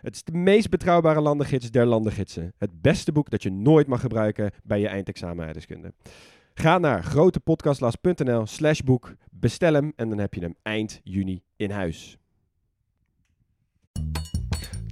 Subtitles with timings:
[0.00, 2.52] Het is de meest betrouwbare landengids der landengidsen.
[2.58, 5.54] Het beste boek dat je nooit mag gebruiken bij je eindexamen.
[6.54, 11.70] Ga naar grotepodcastlas.nl slash boek, bestel hem en dan heb je hem eind juni in
[11.70, 12.18] huis.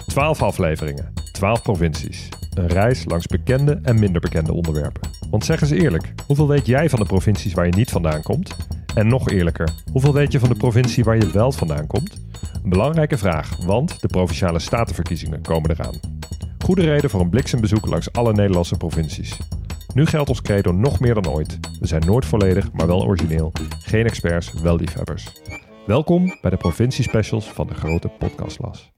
[0.06, 2.28] 12 afleveringen, 12 provincies.
[2.50, 5.10] Een reis langs bekende en minder bekende onderwerpen.
[5.30, 8.56] Want zeg eens eerlijk, hoeveel weet jij van de provincies waar je niet vandaan komt?
[8.96, 12.26] En nog eerlijker, hoeveel weet je van de provincie waar je wel vandaan komt?
[12.62, 15.94] Een belangrijke vraag, want de provinciale statenverkiezingen komen eraan.
[16.64, 19.38] Goede reden voor een bliksembezoek langs alle Nederlandse provincies.
[19.94, 21.58] Nu geldt ons credo nog meer dan ooit.
[21.80, 23.52] We zijn nooit volledig, maar wel origineel.
[23.78, 25.32] Geen experts, wel liefhebbers.
[25.86, 28.92] Welkom bij de provinciespecials van de grote podcastlas.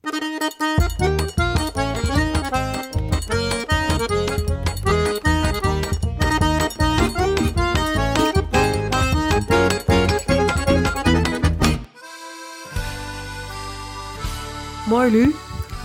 [15.10, 15.34] Lu,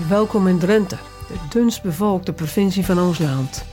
[0.07, 3.63] welkom in Drenthe, de dunst bevolkte provincie van ons land.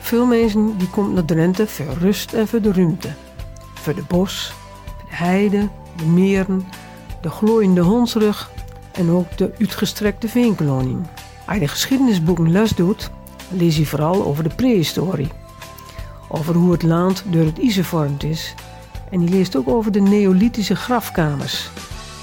[0.00, 3.08] Veel mensen die komt naar Drenthe voor rust en voor de ruimte.
[3.74, 4.52] Voor de bos,
[5.08, 6.66] de heide, de meren,
[7.22, 8.50] de glooiende hondsrug
[8.92, 10.98] en ook de uitgestrekte veenkolonie.
[11.46, 13.10] Als je de geschiedenisboeken les doet,
[13.50, 15.28] lees je vooral over de prehistorie.
[16.28, 18.54] Over hoe het land door het ijzer vormd is.
[19.10, 21.70] En je leest ook over de neolithische grafkamers,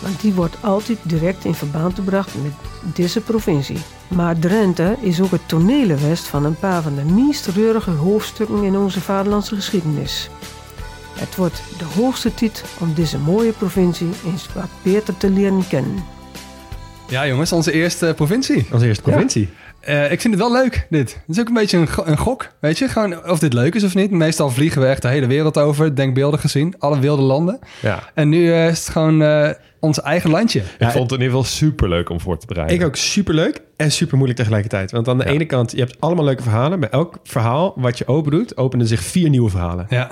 [0.01, 2.51] want die wordt altijd direct in verband gebracht met
[2.95, 3.77] deze provincie.
[4.07, 8.77] Maar Drenthe is ook het tonelenwest van een paar van de meest reurige hoofdstukken in
[8.77, 10.29] onze vaderlandse geschiedenis.
[11.13, 16.03] Het wordt de hoogste tijd om deze mooie provincie eens wat beter te leren kennen.
[17.07, 18.67] Ja, jongens, onze eerste provincie.
[18.71, 19.49] Als eerste provincie.
[19.79, 21.13] Eh, ik vind het wel leuk, dit.
[21.27, 22.87] Het is ook een beetje een, go- een gok, weet je?
[22.87, 24.11] Gewoon of dit leuk is of niet.
[24.11, 26.73] Meestal vliegen we echt de hele wereld over, denkbeeldig gezien.
[26.79, 27.59] Alle wilde landen.
[27.81, 29.49] Ja, En nu eh, is het gewoon eh,
[29.79, 30.59] ons eigen landje.
[30.59, 32.75] ik vond het in ieder geval super leuk om voor te bereiden.
[32.79, 34.91] Ik ook superleuk en super moeilijk tegelijkertijd.
[34.91, 35.29] Want aan de Ja.
[35.31, 36.79] ene kant, je hebt allemaal leuke verhalen.
[36.79, 39.85] Bij elk verhaal wat je open doet, openen zich vier nieuwe verhalen.
[39.89, 40.09] Ja,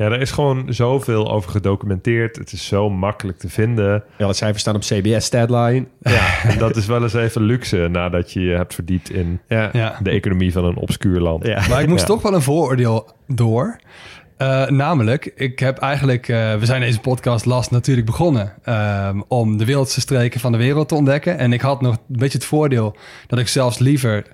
[0.00, 2.36] Ja, er is gewoon zoveel over gedocumenteerd.
[2.36, 4.02] Het is zo makkelijk te vinden.
[4.18, 5.86] Ja, de cijfers staan op CBS Statline.
[6.02, 9.68] Ja, en dat is wel eens even luxe nadat je je hebt verdiept in Ja.
[9.72, 9.98] ja.
[10.02, 11.46] de economie van een obscuur land.
[11.46, 11.62] Ja.
[11.68, 12.06] Maar ik moest Ja.
[12.06, 13.78] toch wel een vooroordeel door.
[14.36, 16.28] Eh, namelijk, ik heb eigenlijk...
[16.28, 18.52] eh, we zijn deze podcast last natuurlijk begonnen...
[18.64, 21.38] ehm, om de wildste streken van de wereld te ontdekken.
[21.38, 22.96] En ik had nog een beetje het voordeel...
[23.26, 24.24] dat ik zelfs liever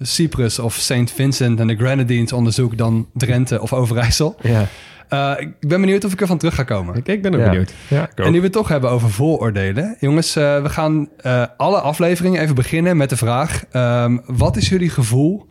[0.00, 1.10] Cyprus of St.
[1.14, 2.76] Vincent en de Grenadines onderzoek...
[2.78, 4.36] dan Drenthe of Overijssel.
[4.42, 4.66] Ja.
[5.08, 6.94] Eh, ik ben benieuwd of ik ervan terug ga komen.
[6.94, 7.46] Ik, ik ben ook Ja.
[7.48, 7.74] benieuwd.
[7.88, 8.08] Ja.
[8.14, 9.96] En nu we het toch hebben over vooroordelen.
[10.00, 13.64] Jongens, eh, we gaan eh, alle afleveringen even beginnen met de vraag...
[13.70, 15.46] ehm, wat is jullie gevoel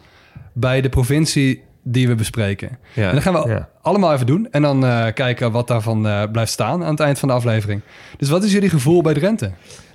[0.54, 2.78] bij de provincie die we bespreken?
[2.94, 3.08] Ja.
[3.08, 3.70] En dat gaan we Ja.
[3.82, 4.48] allemaal even doen.
[4.52, 7.82] En dan eh, kijken wat daarvan eh, blijft staan aan het eind van de aflevering.
[8.18, 9.52] Dus wat is jullie gevoel bij Drenthe?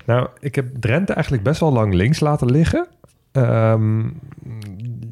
[0.06, 2.87] Nou, ik heb Drenthe eigenlijk best wel lang links laten liggen.
[3.32, 4.00] Ehm,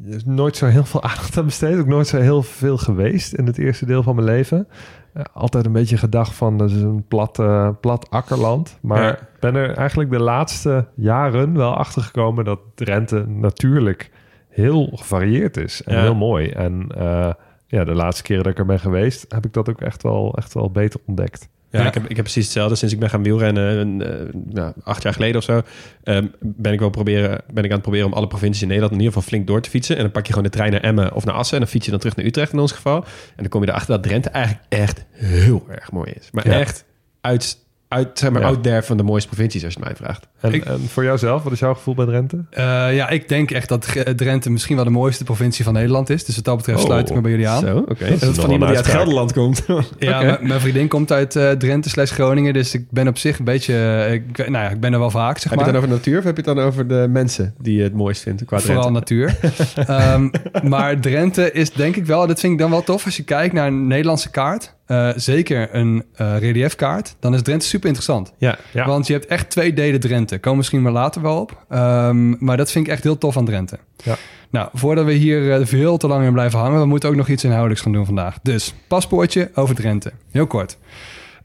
[0.09, 1.77] er is nooit zo heel veel aandacht aan besteed.
[1.79, 4.67] Ook nooit zo heel veel geweest in het eerste deel van mijn leven.
[5.13, 8.77] Eh, altijd een beetje gedacht van, dat is een plat, eh, plat akkerland.
[8.81, 9.17] Maar Ja.
[9.39, 14.11] ben er eigenlijk de laatste jaren wel achter gekomen dat Drenthe natuurlijk
[14.49, 15.83] heel gevarieerd is.
[15.83, 16.01] En Ja.
[16.01, 16.49] heel mooi.
[16.49, 17.31] En eh,
[17.67, 20.33] ja, de laatste keren dat ik er ben geweest, heb ik dat ook echt wel,
[20.37, 21.49] echt wel beter ontdekt.
[21.71, 21.87] Ja, Ja.
[21.87, 22.75] Ik, heb, ik heb precies hetzelfde.
[22.75, 25.61] Sinds ik ben gaan wielrennen, eh, nou, acht jaar geleden of zo,
[26.03, 28.93] ehm, ben ik wel proberen, ben ik aan het proberen om alle provincies in Nederland
[28.93, 29.95] in ieder geval flink door te fietsen.
[29.95, 31.85] En dan pak je gewoon de trein naar Emmen of naar Assen en dan fiets
[31.85, 32.95] je dan terug naar Utrecht in ons geval.
[33.03, 33.03] En
[33.35, 36.29] dan kom je erachter dat Drenthe eigenlijk echt heel erg mooi is.
[36.31, 36.59] Maar Ja.
[36.59, 36.85] echt
[37.21, 37.57] uit,
[37.89, 38.47] uit, zeg maar, Ja.
[38.47, 40.27] out there van de mooiste provincies, als je het mij vraagt.
[40.39, 42.37] En, Ik- en voor jouzelf, wat is jouw gevoel bij Drenthe?
[42.49, 46.25] Eh, ja, ik denk echt dat Drenthe misschien wel de mooiste provincie van Nederland is.
[46.25, 47.61] Dus wat dat betreft Oh, sluit ik me bij jullie aan.
[47.61, 48.05] Zo, oké.
[48.05, 48.87] is Dat is van iemand die uit.
[48.89, 49.65] Gelderland komt.
[49.99, 52.53] Ja, mijn vriendin komt uit eh, Drenthe slash Groningen.
[52.53, 53.73] Dus ik ben op zich een beetje...
[53.73, 55.65] eh, ik, nou ja, ik ben er wel vaak, zeg Heb je maar.
[55.65, 57.93] het dan over natuur of heb je het dan over de mensen die je het
[57.93, 59.37] mooist vindt qua Vooral natuur.
[59.75, 60.29] Ehm,
[60.63, 63.53] maar Drenthe is denk ik wel, dat vind ik dan wel tof als je kijkt
[63.53, 64.77] naar een Nederlandse kaart.
[64.89, 67.15] Eh, zeker een eh, reliefkaart.
[67.19, 68.33] Dan is Drenthe super interessant.
[68.37, 68.85] Ja, Ja.
[68.85, 70.39] Want je hebt echt twee delen Drenthe.
[70.39, 71.65] Komen misschien maar later wel op.
[71.69, 73.79] Ehm, maar dat vind ik echt heel tof aan Drenthe.
[74.03, 74.15] Ja.
[74.49, 76.79] Nou, voordat we hier eh, veel te lang in blijven hangen...
[76.79, 78.37] we moeten ook nog iets inhoudelijks gaan doen vandaag.
[78.41, 80.11] Dus, paspoortje over Drenthe.
[80.31, 80.77] Heel kort.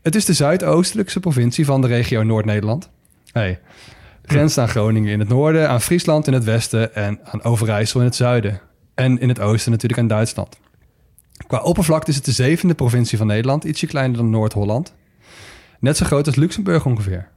[0.03, 2.91] Het is de zuidoostelijkste provincie van de regio Noord-Nederland.
[3.33, 3.61] Hey.
[4.25, 8.07] Grenst aan Groningen in het noorden, aan Friesland in het westen en aan Overijssel in
[8.07, 8.61] het zuiden.
[8.95, 10.59] En in het oosten natuurlijk aan Duitsland.
[11.47, 14.95] Qua oppervlakte is het de zevende provincie van Nederland, ietsje kleiner dan Noord-Holland.
[15.81, 17.29] Net zo groot als Luxemburg ongeveer.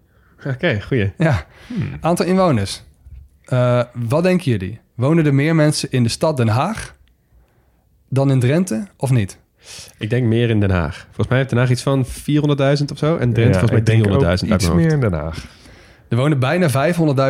[0.45, 1.13] Oké, goeie.
[1.17, 1.45] Ja,
[2.01, 2.83] aantal inwoners.
[3.45, 4.79] Eh, wat denken jullie?
[4.95, 6.95] Wonen er meer mensen in de stad Den Haag
[8.09, 9.37] dan in Drenthe of niet?
[9.97, 11.05] Ik denk meer in Den Haag.
[11.05, 13.17] Volgens mij heeft Den Haag iets van 400.000 of zo.
[13.17, 15.45] En Drenthe Ja, volgens mij 300.000 ook uit Iets meer in Den Haag.
[16.07, 16.69] Er wonen bijna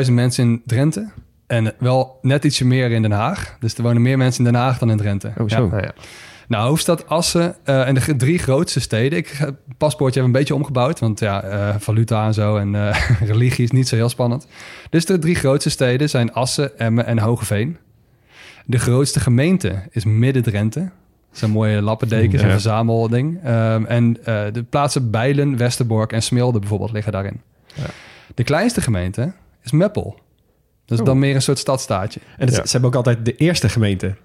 [0.05, 1.09] 500.000 mensen in Drenthe.
[1.47, 3.57] En wel net ietsje meer in Den Haag.
[3.59, 5.27] Dus er wonen meer mensen in Den Haag dan in Drenthe.
[5.37, 5.63] Oh, zo.
[5.63, 5.69] Ja.
[5.69, 5.93] Nou ja.
[6.47, 9.17] Nou, hoofdstad Assen eh, en de drie grootste steden.
[9.17, 10.99] Ik heb het paspoortje even een beetje omgebouwd.
[10.99, 14.47] Want ja, eh, valuta en zo en eh, religie is niet zo heel spannend.
[14.89, 17.77] Dus de drie grootste steden zijn Assen, Emmen en Hogeveen.
[18.65, 20.89] De grootste gemeente is Midden-Drenthe.
[21.31, 22.53] Zo'n mooie lappendekens en Ja.
[22.53, 23.39] verzamelding.
[23.43, 27.41] Ehm, en eh, de plaatsen Bijlen, Westerbork en Smilde bijvoorbeeld liggen daarin.
[27.73, 27.83] Ja.
[28.35, 29.31] De kleinste gemeente
[29.63, 30.19] is Meppel.
[30.85, 31.05] Dat is Oh.
[31.05, 32.19] dan meer een soort stadstaatje.
[32.37, 32.65] En het- Ja.
[32.65, 34.15] ze hebben ook altijd de eerste gemeente.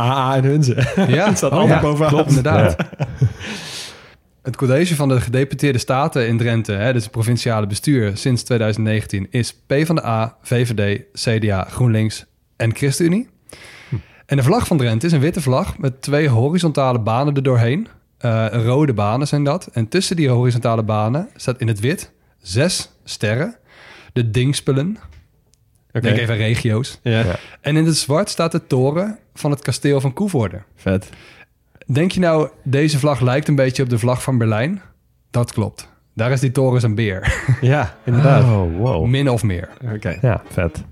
[0.00, 0.74] AA en Hunze.
[1.08, 2.10] Ja, Het staat oh altijd ja, bovenaan.
[2.10, 2.76] Klopt, inderdaad.
[4.42, 9.26] Het college van de gedeputeerde staten in Drenthe, hè, dus het provinciale bestuur sinds 2019,
[9.30, 12.26] is PvdA, VVD, CDA, GroenLinks
[12.56, 13.28] en ChristenUnie.
[14.26, 17.88] En de vlag van Drenthe is een witte vlag met twee horizontale banen erdoorheen.
[18.18, 19.68] Eh rode banen zijn dat.
[19.72, 22.12] En tussen die horizontale banen staat in het wit
[22.42, 23.56] zes sterren.
[24.12, 24.98] De dingspelen.
[25.92, 26.00] Oké.
[26.00, 27.00] Denk even regio's.
[27.02, 27.36] Ja, Ja.
[27.60, 30.62] En in het zwart staat de toren van het kasteel van Koevoorde.
[30.76, 31.08] vet.
[31.86, 34.82] Denk je nou, deze vlag lijkt een beetje op de vlag van Berlijn?
[35.30, 35.88] Dat klopt.
[36.14, 37.34] Daar is die toren een beer.
[37.60, 38.42] Ja, inderdaad.
[38.42, 39.06] Oh, wow.
[39.06, 39.68] Min of meer.
[39.94, 40.18] Oké.
[40.22, 40.82] Ja, vet.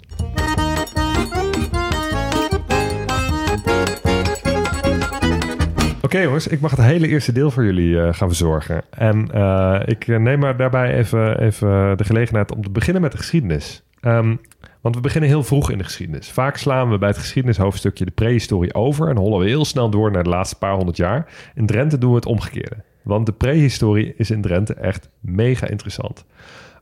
[6.02, 8.82] Oké jongens, ik mag het hele eerste deel voor jullie eh, gaan verzorgen.
[8.90, 13.18] En eh, ik neem maar daarbij even, even de gelegenheid om te beginnen met de
[13.18, 13.82] geschiedenis.
[14.00, 14.36] Ehm,
[14.80, 16.30] want we beginnen heel vroeg in de geschiedenis.
[16.30, 19.08] Vaak slaan we bij het geschiedenishoofdstukje de prehistorie over...
[19.08, 21.32] en hollen we heel snel door naar de laatste paar honderd jaar.
[21.54, 22.76] In Drenthe doen we het omgekeerde.
[23.02, 26.24] Want de prehistorie is in Drenthe echt mega interessant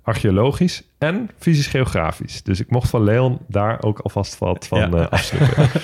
[0.07, 2.43] archeologisch en fysisch-geografisch.
[2.43, 5.11] Dus ik mocht van Leon daar ook alvast wat van Ja.
[5.11, 5.21] eh.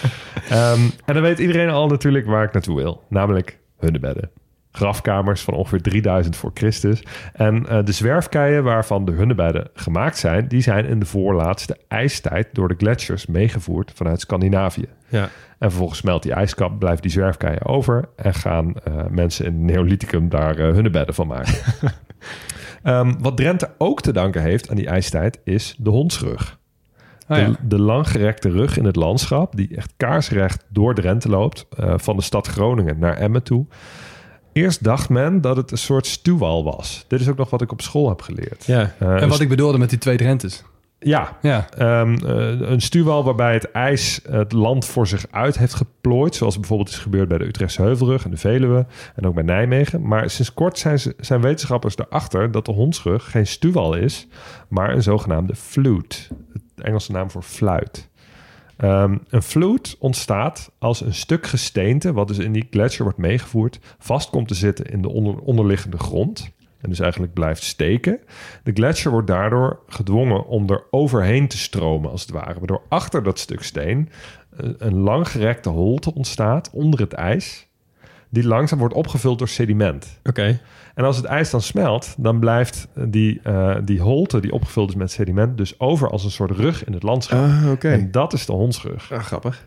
[0.50, 3.02] Ehm, en dan weet iedereen al natuurlijk waar ik naartoe wil.
[3.08, 4.30] Namelijk hunnebedden.
[4.72, 7.02] Grafkamers van ongeveer 3000 voor Christus.
[7.32, 10.48] En eh, de zwerfkeien waarvan de hunnebedden gemaakt zijn...
[10.48, 14.86] die zijn in de voorlaatste ijstijd door de gletsjers meegevoerd vanuit Scandinavië.
[15.08, 15.22] Ja.
[15.58, 18.08] En vervolgens smelt die ijskap, blijft die zwerfkeien over...
[18.16, 21.54] en gaan eh, mensen in het Neolithicum daar hunnebedden van maken.
[22.82, 26.58] Ehm, wat Drenthe ook te danken heeft aan die ijstijd is de hondsrug.
[27.28, 27.46] Oh ja.
[27.46, 32.22] de, de langgerekte rug in het landschap, die echt kaarsrecht door Drenthe loopt, van de
[32.22, 33.66] stad Groningen naar Emmen toe.
[34.52, 37.04] Eerst dacht men dat het een soort stuwwal was.
[37.08, 38.64] Dit is ook nog wat ik op school heb geleerd.
[38.66, 38.94] Ja.
[38.98, 40.62] Eh, En wat ik bedoelde met die twee Drentes.
[40.98, 45.74] ja, Ja, Ehm, eh, een stuwwal waarbij het ijs het land voor zich uit heeft
[45.74, 46.34] geplooid.
[46.34, 48.86] Zoals bijvoorbeeld is gebeurd bij de Utrechtse Heuvelrug en de Veluwe.
[49.14, 50.06] En ook bij Nijmegen.
[50.08, 54.26] Maar sinds kort zijn, ze, zijn wetenschappers erachter dat de hondsrug geen stuwwal is.
[54.68, 56.16] Maar een zogenaamde flute.
[56.52, 58.08] Het Engelse naam voor fluit.
[58.76, 63.78] Ehm, een flute ontstaat als een stuk gesteente, wat dus in die gletsjer wordt meegevoerd,
[63.98, 66.52] vast komt te zitten in de onder, onderliggende grond.
[66.80, 68.20] En dus eigenlijk blijft steken.
[68.62, 72.58] De gletsjer wordt daardoor gedwongen om er overheen te stromen, als het ware.
[72.58, 74.08] Waardoor achter dat stuk steen
[74.56, 77.66] eh, een langgerekte holte ontstaat onder het ijs.
[78.32, 80.18] Die langzaam wordt opgevuld door sediment.
[80.24, 80.60] Oké.
[80.94, 84.94] En als het ijs dan smelt, dan blijft die, eh, die holte die opgevuld is
[84.94, 87.50] met sediment dus over als een soort rug in het landschap.
[87.70, 87.90] Oké.
[87.90, 89.12] En dat is de hondsrug.
[89.12, 89.62] Ah, grappig.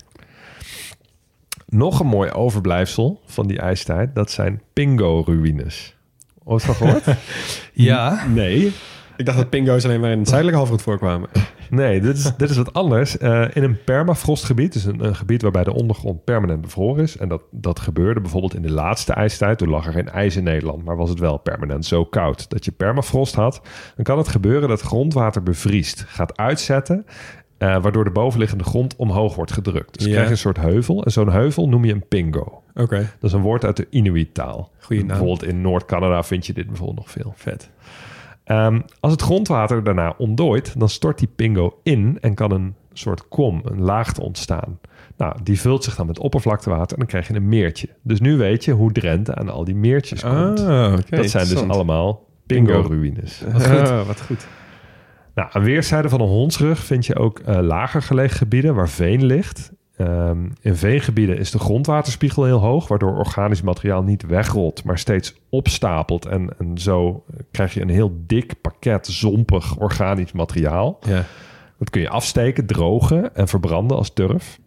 [1.67, 5.95] Nog een mooi overblijfsel van die ijstijd, dat zijn Pingo-ruïnes.
[6.43, 7.05] Ooit van gehoord?
[7.73, 8.25] ja.
[8.27, 8.73] Nee.
[9.17, 11.29] Ik dacht dat pingo's alleen maar in het zuidelijke halfrond voorkwamen.
[11.69, 13.17] Nee, dit is, dit is wat anders.
[13.17, 17.17] Eh, in een permafrostgebied, dus een, een gebied waarbij de ondergrond permanent bevroren is.
[17.17, 19.57] En dat, dat gebeurde bijvoorbeeld in de laatste ijstijd.
[19.57, 22.65] Toen lag er geen ijs in Nederland, maar was het wel permanent zo koud dat
[22.65, 23.61] je permafrost had.
[23.95, 27.05] Dan kan het gebeuren dat grondwater bevriest, gaat uitzetten.
[27.57, 29.93] eh, waardoor de bovenliggende grond omhoog wordt gedrukt.
[29.97, 30.11] Dus Ja.
[30.11, 31.03] krijg je een soort heuvel.
[31.03, 32.61] En zo'n heuvel noem je een pingo.
[32.73, 32.97] Oké.
[32.97, 34.71] Dat is een woord uit de Inuit-taal.
[34.79, 35.07] Goeie naam.
[35.09, 37.33] Bijvoorbeeld in Noord-Canada vind je dit bijvoorbeeld nog veel.
[37.35, 37.69] Vet.
[38.45, 43.27] Ehm, als het grondwater daarna ontdooit, dan stort die pingo in en kan een soort
[43.27, 44.79] kom, een laagte ontstaan.
[45.17, 47.89] Nou, die vult zich dan met oppervlaktewater en dan krijg je een meertje.
[48.01, 50.59] Dus nu weet je hoe Drenthe aan al die meertjes komt.
[50.59, 51.15] Ah, oké.
[51.15, 53.41] dat zijn dus allemaal pingo-ruïnes.
[53.51, 54.05] Wat goed.
[54.07, 54.47] wat goed.
[55.35, 59.25] Nou, aan weerszijden van de hondsrug vind je ook eh, lager gelegen gebieden waar veen
[59.25, 59.71] ligt.
[59.97, 65.35] Ehm, in veengebieden is de grondwaterspiegel heel hoog, waardoor organisch materiaal niet wegrolt, maar steeds
[65.49, 66.25] opstapelt.
[66.25, 70.99] En, en zo krijg je een heel dik pakket zompig organisch materiaal.
[71.07, 71.23] Ja.
[71.77, 74.59] Dat kun je afsteken, drogen en verbranden als turf.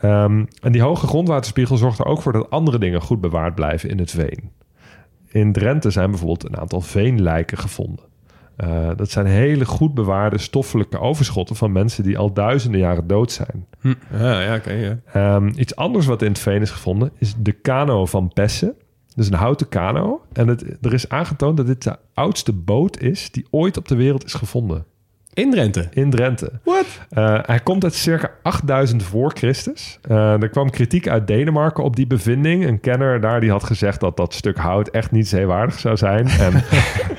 [0.00, 3.88] Ehm, en die hoge grondwaterspiegel zorgt er ook voor dat andere dingen goed bewaard blijven
[3.88, 4.50] in het veen.
[5.28, 8.04] In Drenthe zijn bijvoorbeeld een aantal veenlijken gevonden.
[8.64, 13.32] Uh, dat zijn hele goed bewaarde stoffelijke overschotten van mensen die al duizenden jaren dood
[13.32, 13.66] zijn.
[13.80, 13.94] Hm.
[14.12, 14.72] Ja, ja, oké.
[14.72, 15.34] ja.
[15.34, 18.74] Um, iets anders wat in het veen is gevonden is de kano van Pessen.
[19.14, 20.22] Dus een houten kano.
[20.32, 23.96] En het, er is aangetoond dat dit de oudste boot is die ooit op de
[23.96, 24.84] wereld is gevonden.
[25.34, 25.88] In Drenthe?
[25.90, 26.52] In Drenthe.
[26.64, 26.86] Wat?
[27.10, 29.98] Uh, hij komt uit circa 8000 voor Christus.
[30.10, 32.66] Uh, er kwam kritiek uit Denemarken op die bevinding.
[32.66, 36.26] Een kenner daar die had gezegd dat dat stuk hout echt niet zeewaardig zou zijn.
[36.26, 36.52] En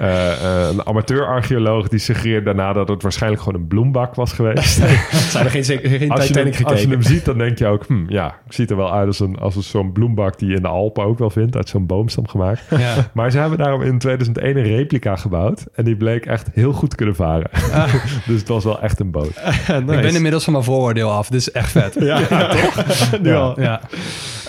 [0.02, 4.82] uh, een amateur-archeoloog die suggereerde daarna dat het waarschijnlijk gewoon een bloembak was geweest.
[5.32, 8.04] zijn er geen, geen als je, Als je hem ziet, dan denk je ook, hm,
[8.08, 10.62] ja, het ziet er wel uit als, een, als een zo'n bloembak die je in
[10.62, 11.56] de Alpen ook wel vindt.
[11.56, 12.64] Uit zo'n boomstam gemaakt.
[12.70, 13.10] Ja.
[13.14, 15.66] Maar ze hebben daarom in 2001 een replica gebouwd.
[15.74, 17.50] En die bleek echt heel goed te kunnen varen.
[17.72, 18.01] Ah.
[18.28, 19.36] dus het was wel echt een boot.
[19.68, 19.72] nice.
[19.82, 21.30] Ik ben inmiddels van mijn vooroordeel af.
[21.30, 21.96] Dit is echt vet.
[22.00, 23.20] Ja, ja, toch?
[23.24, 23.54] Ja.
[23.58, 23.82] Ja.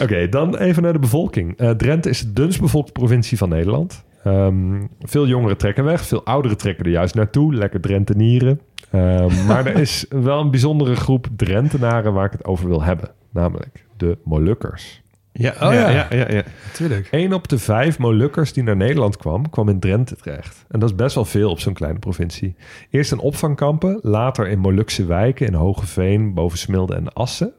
[0.01, 1.57] Oké, dan even naar de bevolking.
[1.59, 4.05] Eh, Drenthe is de dunst bevolkte provincie van Nederland.
[4.25, 7.55] Ehm, veel jongeren trekken weg, veel ouderen trekken er juist naartoe.
[7.55, 8.61] Lekker Drentenieren.
[8.91, 13.11] Ehm, maar er is wel een bijzondere groep Drentenaren waar ik het over wil hebben.
[13.31, 15.03] Namelijk de Molukkers.
[15.33, 16.07] Ja, Oh, ja, ja.
[16.11, 16.43] ja, ja.
[16.73, 17.09] Tuurlijk.
[17.11, 20.65] Eén op de vijf Molukkers die naar Nederland kwam, kwam in Drenthe terecht.
[20.69, 22.55] En dat is best wel veel op zo'n kleine provincie.
[22.91, 27.53] Eerst in opvangkampen, later in Molukse wijken in Hogeveen, Bovensmilde en Assen.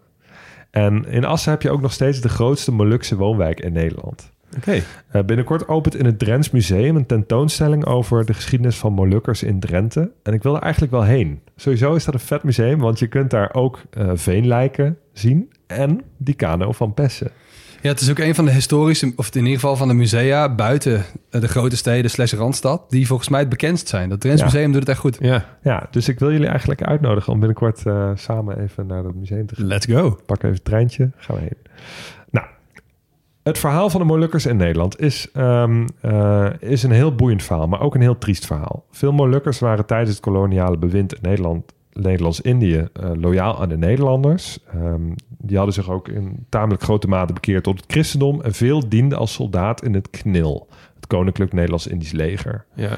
[0.71, 4.31] En in Assen heb je ook nog steeds de grootste Molukse woonwijk in Nederland.
[4.57, 4.81] Oké.
[5.11, 9.59] Eh, binnenkort opent in het Drents Museum een tentoonstelling over de geschiedenis van Molukkers in
[9.59, 10.11] Drenthe.
[10.23, 11.39] En ik wil er eigenlijk wel heen.
[11.55, 16.01] Sowieso is dat een vet museum, want je kunt daar ook eh, veenlijken zien en
[16.17, 17.31] die kano van Pessen.
[17.83, 20.55] Ja, het is ook een van de historische, of in ieder geval van de musea
[20.55, 24.09] buiten eh, de grote steden slash Randstad, die volgens mij het bekendst zijn.
[24.09, 24.45] Dat Drents Ja.
[24.45, 25.17] Museum doet het echt goed.
[25.19, 29.15] Ja, Ja, dus ik wil jullie eigenlijk uitnodigen om binnenkort eh, samen even naar dat
[29.15, 29.65] museum te gaan.
[29.65, 30.19] let's go.
[30.25, 31.57] Pak even het treintje, gaan we heen.
[32.29, 32.47] Nou,
[33.43, 37.67] het verhaal van de Molukkers in Nederland is, ehm, eh, is een heel boeiend verhaal,
[37.67, 38.85] maar ook een heel triest verhaal.
[38.91, 44.59] Veel Molukkers waren tijdens het koloniale bewind in Nederland, Nederlands-Indië eh, loyaal aan de Nederlanders.
[44.73, 48.89] Ehm, die hadden zich ook in tamelijk grote mate bekeerd tot het christendom en veel
[48.89, 52.65] dienden als soldaat in het KNIL, het Koninklijk Nederlands-Indisch Leger.
[52.73, 52.97] Ja.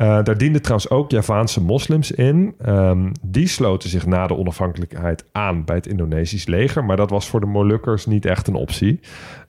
[0.00, 2.54] Uh, daar dienden trouwens ook Javaanse moslims in.
[2.66, 6.84] Um, die sloten zich na de onafhankelijkheid aan bij het Indonesisch leger.
[6.84, 9.00] Maar dat was voor de Molukkers niet echt een optie.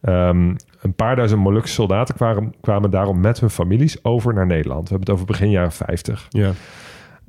[0.01, 4.81] Um, een paar duizend Molukse soldaten kwamen, kwamen daarom met hun families over naar Nederland.
[4.81, 6.25] We hebben het over begin jaren 50.
[6.29, 6.51] Ja.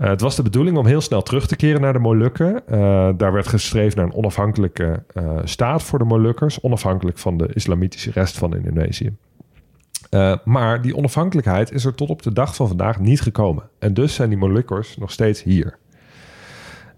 [0.03, 2.63] Uh, het was de bedoeling om heel snel terug te keren naar de Molukken.
[2.71, 6.61] Uh, daar werd gestreefd naar een onafhankelijke uh, staat voor de Molukkers.
[6.61, 9.17] Onafhankelijk van de islamitische rest van Indonesië.
[10.45, 13.69] Maar die onafhankelijkheid is er tot op de dag van vandaag niet gekomen.
[13.79, 15.79] En dus zijn die Molukkers nog steeds hier.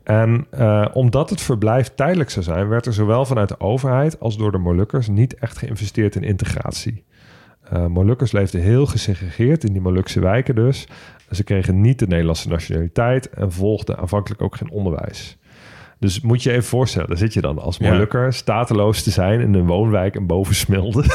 [0.03, 0.47] En
[0.93, 4.59] omdat het verblijf tijdelijk zou zijn, werd er zowel vanuit de overheid als door de
[4.59, 7.05] Molukkers niet echt geïnvesteerd in integratie.
[7.73, 10.89] Uh, Molukkers leefden heel gesegregeerd in die Molukse wijken dus.
[11.31, 15.39] Ze kregen niet de Nederlandse nationaliteit en volgden aanvankelijk ook geen onderwijs.
[15.99, 18.31] Dus moet je even voorstellen, daar zit je dan als Molukker ja.
[18.31, 21.03] stateloos te zijn in een woonwijk in Bovensmilde.
[21.03, 21.11] echt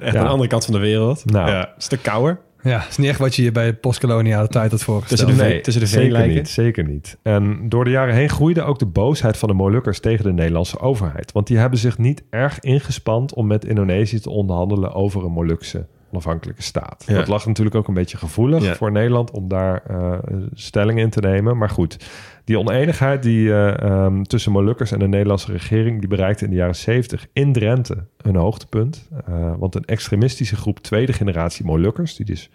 [0.00, 0.06] ja.
[0.06, 1.24] aan de andere kant van de wereld.
[1.24, 2.40] Nou, ja, een stuk kouder.
[2.62, 5.20] Ja, is niet echt wat je je bij de postkoloniale tijd had voorgesteld.
[5.20, 6.34] Tussen de, nee, tussen de zeker veenlijken?
[6.34, 7.18] niet, zeker niet.
[7.22, 10.78] En door de jaren heen groeide ook de boosheid van de Molukkers tegen de Nederlandse
[10.78, 11.32] overheid.
[11.32, 15.86] Want die hebben zich niet erg ingespand om met Indonesië te onderhandelen over een Molukse
[16.10, 17.04] onafhankelijke staat.
[17.06, 17.14] Ja.
[17.14, 18.74] Dat lag natuurlijk ook een beetje gevoelig Ja.
[18.74, 20.18] voor Nederland om daar uh,
[20.54, 21.56] stelling in te nemen.
[21.56, 21.96] Maar goed,
[22.44, 23.74] die oneenigheid die, uh,
[24.04, 25.98] um, tussen Molukkers en de Nederlandse regering...
[26.00, 29.08] die bereikte in de jaren 70 in Drenthe een hoogtepunt.
[29.28, 32.16] Uh, want een extremistische groep tweede generatie Molukkers...
[32.16, 32.50] die dus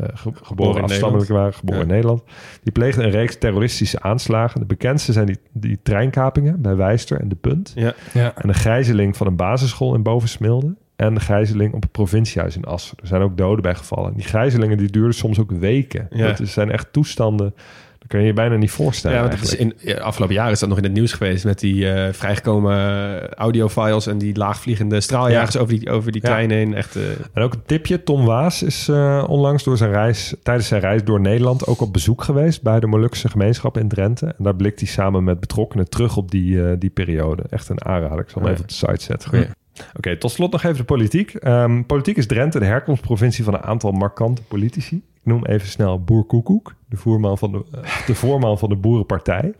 [0.00, 1.86] uh, ge geboren in afstammelijk waren, geboren Ja.
[1.86, 2.22] in Nederland...
[2.62, 4.60] die pleegden een reeks terroristische aanslagen.
[4.60, 7.72] De bekendste zijn die, die treinkapingen bij Wijster en De Punt...
[7.74, 7.94] Ja.
[8.12, 8.34] Ja.
[8.36, 10.74] en de gijzeling van een basisschool in Bovensmilde...
[11.00, 12.96] en de gijzeling op het provinciehuis in Assen.
[13.00, 14.14] Er zijn ook doden bij gevallen.
[14.14, 16.06] Die gijzelingen die duurden soms ook weken.
[16.10, 16.32] Ja.
[16.32, 17.54] Dat zijn echt toestanden...
[17.98, 19.82] dat kun je je bijna niet voorstellen Ja, want het is eigenlijk.
[19.82, 23.34] in, ja, afgelopen jaar is dat nog in het nieuws geweest met die eh, vrijgekomen
[23.34, 26.28] audiofiles en die laagvliegende straaljagers over die, over die Ja.
[26.28, 26.74] trein heen.
[26.74, 27.02] Echt, eh,
[27.32, 31.04] En ook een tipje, Tom Waas is eh, onlangs door zijn reis, tijdens zijn reis
[31.04, 34.26] door Nederland ook op bezoek geweest bij de Molukse gemeenschap in Drenthe.
[34.26, 37.42] En daar blikt hij samen met betrokkenen terug op die, eh, die periode.
[37.50, 38.18] Echt een aanrader.
[38.20, 39.54] Ik zal hem even op de site zetten.
[39.96, 41.34] Oké, tot slot nog even de politiek.
[41.34, 44.96] Ehm, politiek is Drenthe de herkomstprovincie van een aantal markante politici.
[44.96, 48.76] Ik noem even snel Boer Koekoek, de, voerman van de, eh, de voorman van de
[48.76, 49.54] Boerenpartij.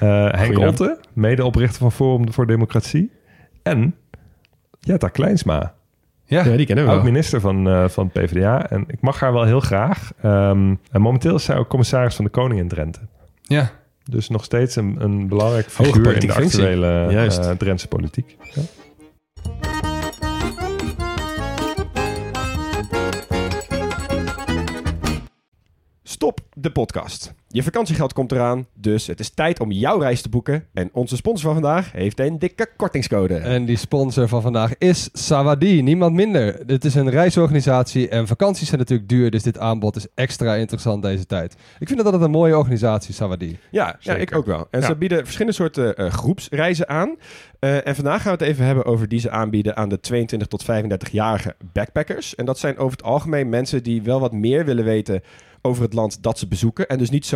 [0.00, 0.58] Eh, Henk.
[0.58, 3.10] Otte, medeoprichter van Forum voor Democratie.
[3.62, 3.94] En
[4.80, 5.74] Jetta Kleinsma,
[6.24, 6.44] Ja.
[6.44, 7.00] ja, die kennen we wel.
[7.00, 8.70] oud-minister van, eh, van PvdA.
[8.70, 10.12] En ik mag haar wel heel graag.
[10.22, 13.00] Ehm, en momenteel is zij ook commissaris van de Koning in Drenthe.
[13.42, 13.70] ja.
[14.10, 18.36] Dus nog steeds een, een belangrijk figuur in de actuele eh Drentse politiek.
[18.54, 18.62] Ja.
[26.18, 27.32] Stop de podcast.
[27.50, 30.66] Je vakantiegeld komt eraan, dus het is tijd om jouw reis te boeken.
[30.74, 33.34] En onze sponsor van vandaag heeft een dikke kortingscode.
[33.36, 36.66] En die sponsor van vandaag is Sawadi, niemand minder.
[36.66, 41.02] Dit is een reisorganisatie en vakanties zijn natuurlijk duur, dus dit aanbod is extra interessant
[41.02, 41.56] deze tijd.
[41.78, 43.58] Ik vind dat altijd een mooie organisatie, Sawadi.
[43.70, 44.66] Ja, ja ik ook wel.
[44.70, 44.86] En Ja.
[44.86, 47.16] ze bieden verschillende soorten eh, groepsreizen aan.
[47.58, 50.48] Eh, en vandaag gaan we het even hebben over die ze aanbieden aan de 22
[50.48, 52.34] tot 35-jarige backpackers.
[52.34, 55.22] En dat zijn over het algemeen mensen die wel wat meer willen weten
[55.62, 56.88] over het land dat ze bezoeken.
[56.88, 57.26] En dus niet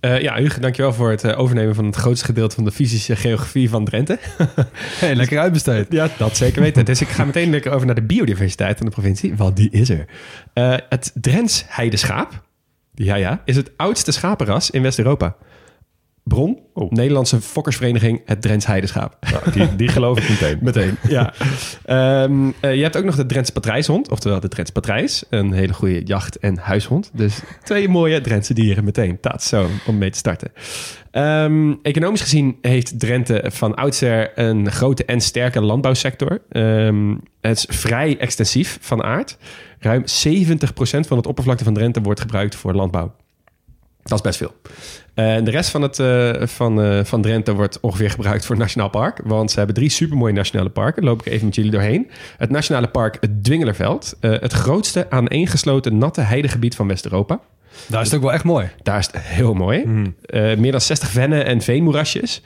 [0.00, 3.16] Eh, ja, Hugo, dankjewel voor het eh, overnemen van het grootste gedeelte van de fysische
[3.16, 4.18] geografie van Drenthe.
[5.00, 5.86] Hey, lekker uitbesteed.
[5.90, 6.84] ja, dat zeker weten.
[6.84, 9.90] Dus ik ga meteen lekker over naar de biodiversiteit van de provincie, want die is
[9.90, 10.04] er.
[10.52, 12.42] Eh, het Drents heideschaap,
[12.94, 15.36] ja ja, is het oudste schapenras in West-Europa.
[16.30, 16.90] Bron, Oh.
[16.90, 19.16] Nederlandse fokkersvereniging, het Drents heideschaap.
[19.30, 20.58] Nou, die, die geloof ik meteen.
[20.70, 21.32] Meteen, ja.
[21.84, 25.24] Ehm, eh, je hebt ook nog de Drentse patrijshond, oftewel de Drentse patrijs.
[25.30, 27.10] Een hele goede jacht- en huishond.
[27.12, 29.18] Dus twee mooie Drentse dieren meteen.
[29.20, 30.52] Dat zo, om mee te starten.
[31.10, 36.42] Ehm, economisch gezien heeft Drenthe van oudsher een grote en sterke landbouwsector.
[36.50, 39.36] Ehm, het is vrij extensief van aard.
[39.78, 43.12] Ruim 70% van het oppervlakte van Drenthe wordt gebruikt voor landbouw.
[44.02, 44.54] Dat is best veel.
[45.14, 48.64] En de rest van, het, eh, van, eh, van Drenthe wordt ongeveer gebruikt voor het
[48.64, 49.20] Nationaal Park.
[49.24, 51.02] Want ze hebben drie supermooie nationale parken.
[51.02, 52.10] Daar loop ik even met jullie doorheen.
[52.36, 54.16] Het Nationale Park het Dwingelerveld.
[54.20, 57.40] eh, het grootste aaneengesloten natte heidegebied van West-Europa.
[57.86, 58.70] Daar is het ook wel echt mooi.
[58.82, 60.12] Daar is het heel mooi.
[60.24, 62.42] Eh, meer dan 60 vennen en veenmoerasjes.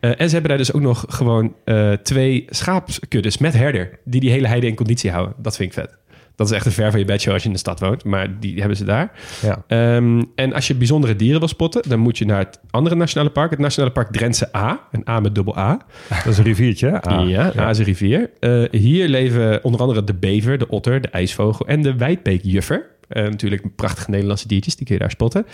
[0.00, 1.54] En ze hebben daar dus ook nog gewoon
[2.02, 3.98] twee schaapskuddes met herder...
[4.04, 5.34] die die hele heide in conditie houden.
[5.38, 5.99] Dat vind ik vet.
[6.36, 8.04] Dat is echt een ver van je bedshow als je in de stad woont.
[8.04, 9.12] Maar die hebben ze daar.
[9.42, 9.64] Ja.
[9.66, 11.82] Ehm, en als je bijzondere dieren wil spotten...
[11.88, 13.50] dan moet je naar het andere nationale park.
[13.50, 14.80] Het nationale park Drentse A.
[14.92, 15.80] Een A met dubbel A.
[16.08, 17.02] Dat is een riviertje.
[17.26, 18.30] ja, A is een rivier.
[18.40, 21.66] Eh, hier leven onder andere de bever, de otter, de ijsvogel...
[21.66, 22.86] en de wijdbeekjuffer.
[23.08, 24.76] Eh, natuurlijk prachtige Nederlandse diertjes.
[24.76, 25.46] Die kun je daar spotten.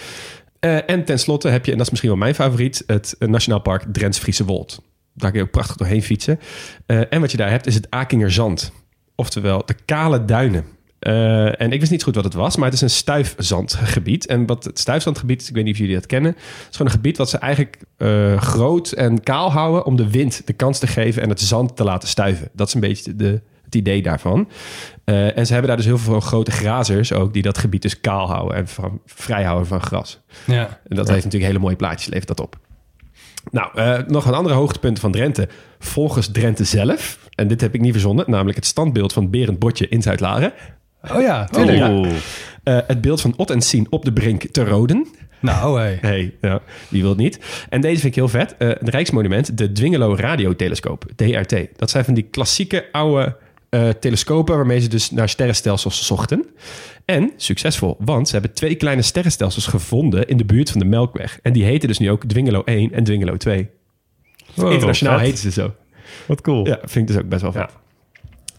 [0.61, 2.83] Eh, en tenslotte heb je, en dat is misschien wel mijn favoriet...
[2.87, 4.83] het Nationaal Park Drents Friese Wold.
[5.15, 6.41] Daar kun je ook prachtig doorheen fietsen.
[6.87, 8.73] En wat je daar hebt is het Akingerzand.
[9.17, 10.65] Oftewel de kale duinen.
[10.99, 14.27] Eh, en ik wist niet goed wat het was, maar het is een stuifzandgebied.
[14.27, 16.37] En wat het stuifzandgebied is, ik weet niet of jullie dat kennen...
[16.37, 19.85] is gewoon een gebied wat ze eigenlijk eh, groot en kaal houden...
[19.85, 22.49] om de wind de kans te geven en het zand te laten stuiven.
[22.53, 24.49] Dat is een beetje de, het idee daarvan.
[25.05, 27.33] Eh, en ze hebben daar dus heel veel grote grazers ook...
[27.33, 30.21] die dat gebied dus kaal houden en van, vrij houden van gras.
[30.45, 30.81] Ja.
[30.89, 32.59] En dat heeft natuurlijk hele mooie plaatjes, levert dat op.
[33.51, 35.49] Nou, eh, nog een andere hoogtepunt van Drenthe.
[35.79, 38.25] Volgens Drenthe zelf, en dit heb ik niet verzonnen...
[38.29, 40.53] namelijk het standbeeld van Berend Botje in Zuid-Laren.
[41.15, 41.79] Oh ja, tuurlijk.
[41.79, 42.03] Ja.
[42.63, 45.07] Eh, het beeld van Ot en Sien op de brink te Roden.
[45.41, 45.99] Nou, hey.
[46.11, 47.39] Hey, ja, wie wil het niet?
[47.69, 48.55] En deze vind ik heel vet.
[48.59, 51.57] Eh het Rijksmonument, de Dwingelo Radiotelescoop, DRT.
[51.77, 53.37] Dat zijn van die klassieke oude
[53.69, 54.57] eh, telescopen...
[54.57, 56.47] waarmee ze dus naar sterrenstelsels zochten.
[57.07, 60.29] En succesvol, want ze hebben twee kleine sterrenstelsels gevonden...
[60.29, 61.39] in de buurt van de Melkweg.
[61.43, 63.71] En die heten dus nu ook Dwingelo 1 en Dwingelo 2.
[64.57, 65.75] Oh, Internationaal heten ze zo.
[66.27, 66.67] Wat cool.
[66.67, 67.71] Ja, vind ik dus ook best wel vet.
[67.71, 67.81] Ja.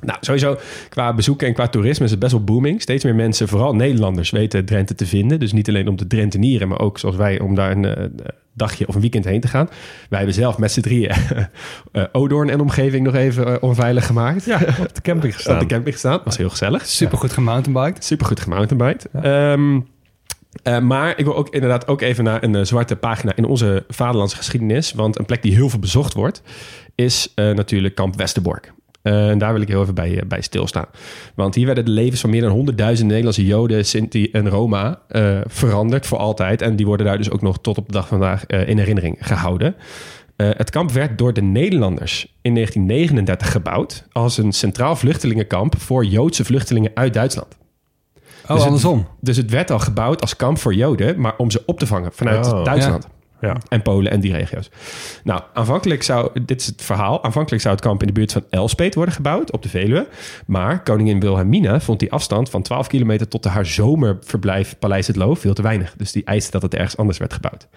[0.01, 0.57] Nou, sowieso
[0.89, 2.81] qua bezoeken en qua toerisme is het best wel booming.
[2.81, 5.39] Steeds meer mensen, vooral Nederlanders, weten Drenthe te vinden.
[5.39, 8.03] Dus niet alleen om de Drentenieren, maar ook zoals wij om daar een, eh,
[8.53, 9.69] dagje of een weekend heen te gaan.
[10.09, 11.11] Wij hebben zelf met z'n drieën
[11.91, 14.45] eh Odoorn en omgeving nog even eh, onveilig gemaakt.
[14.45, 15.59] Ja, op de camping Op gestaan.
[15.59, 16.21] de camping gestaan.
[16.23, 16.85] Was heel gezellig.
[16.85, 18.05] Super goed gemountainbiked.
[18.05, 19.07] Supergoed gemountainbiked.
[19.21, 19.79] Ehm,
[20.63, 24.37] eh, maar ik wil ook inderdaad ook even naar een zwarte pagina in onze vaderlandse
[24.37, 24.93] geschiedenis.
[24.93, 26.41] Want een plek die heel veel bezocht wordt,
[26.95, 28.73] is natuurlijk kamp Westerbork.
[29.07, 30.85] Eh, en daar wil ik heel even bij, eh, bij stilstaan.
[31.35, 35.39] Want hier werden de levens van meer dan 100.000 Nederlandse Joden, Sinti en Roma eh,
[35.45, 36.61] veranderd voor altijd.
[36.61, 38.77] En die worden daar dus ook nog tot op de dag van vandaag eh, in
[38.77, 39.75] herinnering gehouden.
[40.35, 46.05] Eh, het kamp werd door de Nederlanders in 1939 gebouwd als een centraal vluchtelingenkamp voor
[46.05, 47.57] Joodse vluchtelingen uit Duitsland.
[47.57, 49.07] Oh, Dus het- andersom.
[49.21, 52.11] Dus het werd al gebouwd als kamp voor Joden, maar om ze op te vangen
[52.13, 52.63] vanuit Oh.
[52.63, 53.03] Duitsland.
[53.03, 53.15] Ja.
[53.67, 54.69] En Polen en die regio's.
[55.23, 58.43] Nou, aanvankelijk zou, dit is het verhaal, aanvankelijk zou het kamp in de buurt van
[58.49, 60.07] Elspet worden gebouwd, op de Veluwe.
[60.45, 65.33] Maar koningin Wilhelmina vond die afstand van 12 kilometer tot haar zomerverblijf Paleis het Loo
[65.33, 65.93] veel te weinig.
[65.97, 67.67] Dus die eiste dat het ergens anders werd gebouwd.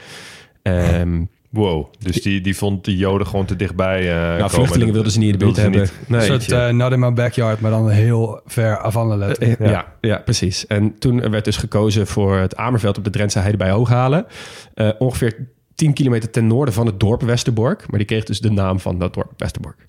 [0.62, 4.50] Ehm Wow, dus die, die vond de Joden gewoon te dichtbij nou, komen.
[4.50, 5.80] vluchtelingen wilden ze niet in de buurt hebben.
[5.80, 5.92] niet.
[6.06, 6.20] Nee.
[6.20, 9.48] een soort eh, not in my backyard, maar dan heel ver af van de letter.
[9.48, 9.70] Eh, Ja.
[9.70, 9.86] ja.
[10.00, 10.66] Ja, precies.
[10.66, 14.26] En toen werd dus gekozen voor het Amerveld op de Drentse Heide bij Hooghalen.
[14.74, 17.84] Eh, ongeveer 10 kilometer ten noorden van het dorp Westerbork.
[17.88, 19.86] Maar die kreeg dus de naam van dat dorp Westerbork.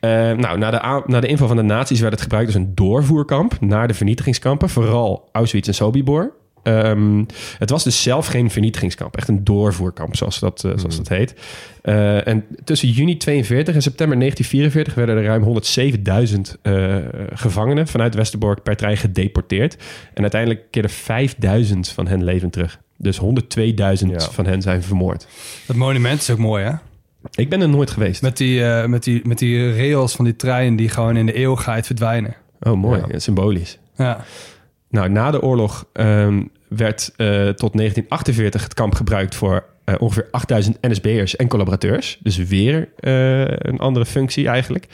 [0.00, 2.74] Eh, nou, na de, na de inval van de nazi's werd het gebruikt als een
[2.74, 4.68] doorvoerkamp naar de vernietigingskampen.
[4.68, 6.32] Vooral Auschwitz en Sobibor.
[6.62, 7.24] Ehm,
[7.58, 9.16] het was dus zelf geen vernietigingskamp.
[9.16, 11.34] Echt een doorvoerkamp, zoals dat, eh, zoals dat heet.
[11.82, 16.96] Eh, en tussen juni 42 en september 1944 werden er ruim 107.000 eh,
[17.32, 19.76] gevangenen vanuit Westerbork per trein gedeporteerd.
[20.14, 22.80] En uiteindelijk keerden 5000 van hen levend terug.
[22.96, 24.20] Dus 102.000 Ja.
[24.30, 25.26] van hen zijn vermoord.
[25.66, 26.72] Dat monument is ook mooi, hè?
[27.34, 28.22] Ik ben er nooit geweest.
[28.22, 31.86] Met die, met, die, met die rails van die trein die gewoon in de eeuwigheid
[31.86, 32.34] verdwijnen.
[32.60, 33.00] Oh, mooi.
[33.00, 33.06] Ja.
[33.10, 33.78] Ja, symbolisch.
[33.96, 34.24] Ja.
[34.90, 40.28] Nou, na de oorlog ehm, werd eh, tot 1948 het kamp gebruikt voor eh, ongeveer
[40.30, 42.18] 8000 NSB'ers en collaborateurs.
[42.22, 44.86] Dus weer eh, een andere functie eigenlijk.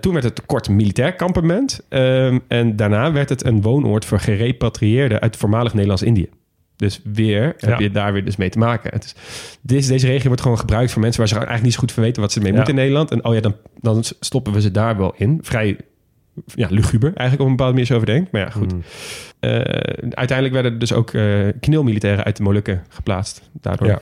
[0.00, 1.80] Toen werd het kort militair kampement.
[1.88, 6.28] ehm, en daarna werd het een woonoord voor gerepatrieerden uit voormalig Nederlands-Indië.
[6.76, 8.90] Dus weer heb je daar weer dus mee te maken.
[8.92, 9.14] Het is,
[9.60, 12.02] deze, deze regio wordt gewoon gebruikt voor mensen waar ze eigenlijk niet zo goed van
[12.02, 12.56] weten wat ze mee Ja.
[12.56, 13.10] moeten in Nederland.
[13.10, 15.38] En oh ja, dan, dan stoppen we ze daar wel in.
[15.42, 15.76] Vrij
[16.44, 18.32] ja, luguber eigenlijk op een bepaalde manier zo over denkt.
[18.32, 18.72] Maar ja, goed.
[18.72, 18.82] Mm.
[19.40, 19.50] Eh,
[20.10, 23.50] uiteindelijk werden er dus ook eh knielmilitairen uit de Molukken geplaatst.
[23.52, 23.86] Daardoor.
[23.86, 24.00] Ja.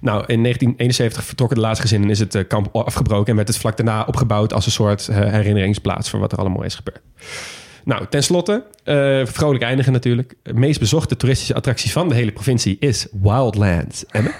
[0.00, 3.48] Nou, in 1971 vertrokken de laatste gezinnen en is het eh, kamp afgebroken en werd
[3.48, 7.00] het vlak daarna opgebouwd als een soort herinneringsplaats voor wat er allemaal is gebeurd.
[7.84, 8.64] Nou, tenslotte,
[9.24, 10.34] vrolijk eindigen natuurlijk.
[10.42, 14.34] De meest bezochte toeristische attractie van de hele provincie is Wildlands Emmen.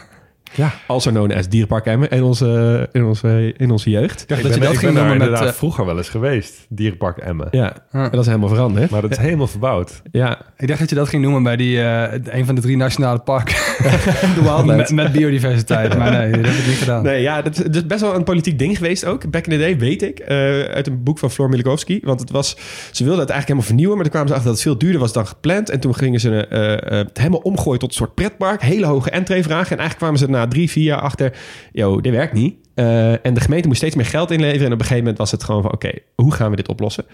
[0.55, 0.73] Ja.
[0.87, 4.21] Also known as Dierpark Emmen in onze, in onze, in onze jeugd.
[4.23, 5.27] Ik dacht Ik dat je ben, dat ik ging ben daar noemen met...
[5.27, 6.67] inderdaad eh, vroeger wel eens geweest.
[6.69, 7.49] Dierenpark Emmen.
[7.51, 8.09] Ja, Ja.
[8.09, 8.91] dat is helemaal veranderd.
[8.91, 10.03] Maar dat is helemaal verbouwd.
[10.11, 12.77] Ja, ik dacht dat je dat ging noemen bij die, eh, een van de drie
[12.77, 13.55] nationale parken.
[14.35, 15.99] de met, met biodiversiteit.
[15.99, 17.03] Maar nee, dat heb ik niet gedaan.
[17.03, 19.31] Nee, ja, dat, dat is best wel een politiek ding geweest ook.
[19.31, 20.19] Back in the day, weet ik.
[20.19, 22.01] eh, uit een boek van Floor Milikowski.
[22.03, 22.51] Want het was,
[22.91, 23.95] ze wilden het eigenlijk helemaal vernieuwen.
[23.95, 25.71] Maar toen kwamen ze achter dat het veel duurder was dan gepland.
[25.71, 28.63] En toen gingen ze eh, het helemaal omgooien tot een soort pretpark.
[28.63, 29.71] Hele hoge entreevragen.
[29.71, 31.33] En eigenlijk kwamen ze drie, vier jaar achter...
[31.73, 32.55] Yo, dit werkt niet.
[32.75, 34.67] Eh, en de gemeente moest steeds meer geld inleveren.
[34.67, 35.73] En op een gegeven moment was het gewoon van...
[35.73, 37.05] Oké, hoe gaan we dit oplossen?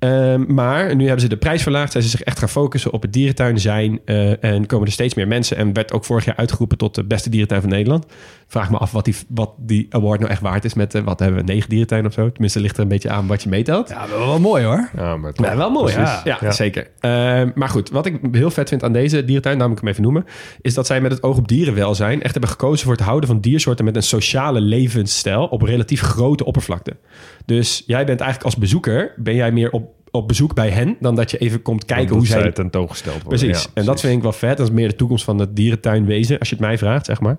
[0.00, 1.92] Ehm, maar nu hebben ze de prijs verlaagd.
[1.92, 4.00] Zijn ze zich echt gaan focussen op het dierentuin zijn.
[4.04, 5.56] eh, en komen er steeds meer mensen.
[5.56, 8.06] En werd ook vorig jaar uitgeroepen tot de beste dierentuin van Nederland.
[8.46, 10.74] Vraag me af wat die, wat die award nou echt waard is.
[10.74, 12.30] Met, eh, wat hebben we, negen dierentuinen of zo?
[12.32, 13.88] Tenminste, ligt er een beetje aan wat je meetelt.
[13.88, 14.90] Ja, wel, wel mooi hoor.
[14.96, 15.32] Ja, maar.
[15.34, 15.92] Ja, wel mooi.
[15.92, 16.50] Ja, ja, Ja.
[16.52, 16.90] zeker.
[17.00, 20.24] Ehm, maar goed, wat ik heel vet vind aan deze dierentuin, ik hem even noemen,
[20.60, 23.40] is dat zij met het oog op dierenwelzijn echt hebben gekozen voor het houden van
[23.40, 26.96] diersoorten met een sociale levensstijl op relatief grote oppervlakte.
[27.46, 31.14] Dus jij bent eigenlijk als bezoeker, ben jij meer op, op bezoek bij hen dan
[31.14, 32.52] dat je even komt kijken hoe zij...
[32.52, 33.38] tentoongesteld worden.
[33.38, 33.62] Precies.
[33.62, 34.56] Ja, en dat vind ik wel vet.
[34.56, 37.38] Dat is meer de toekomst van het dierentuinwezen, als je het mij vraagt, zeg maar.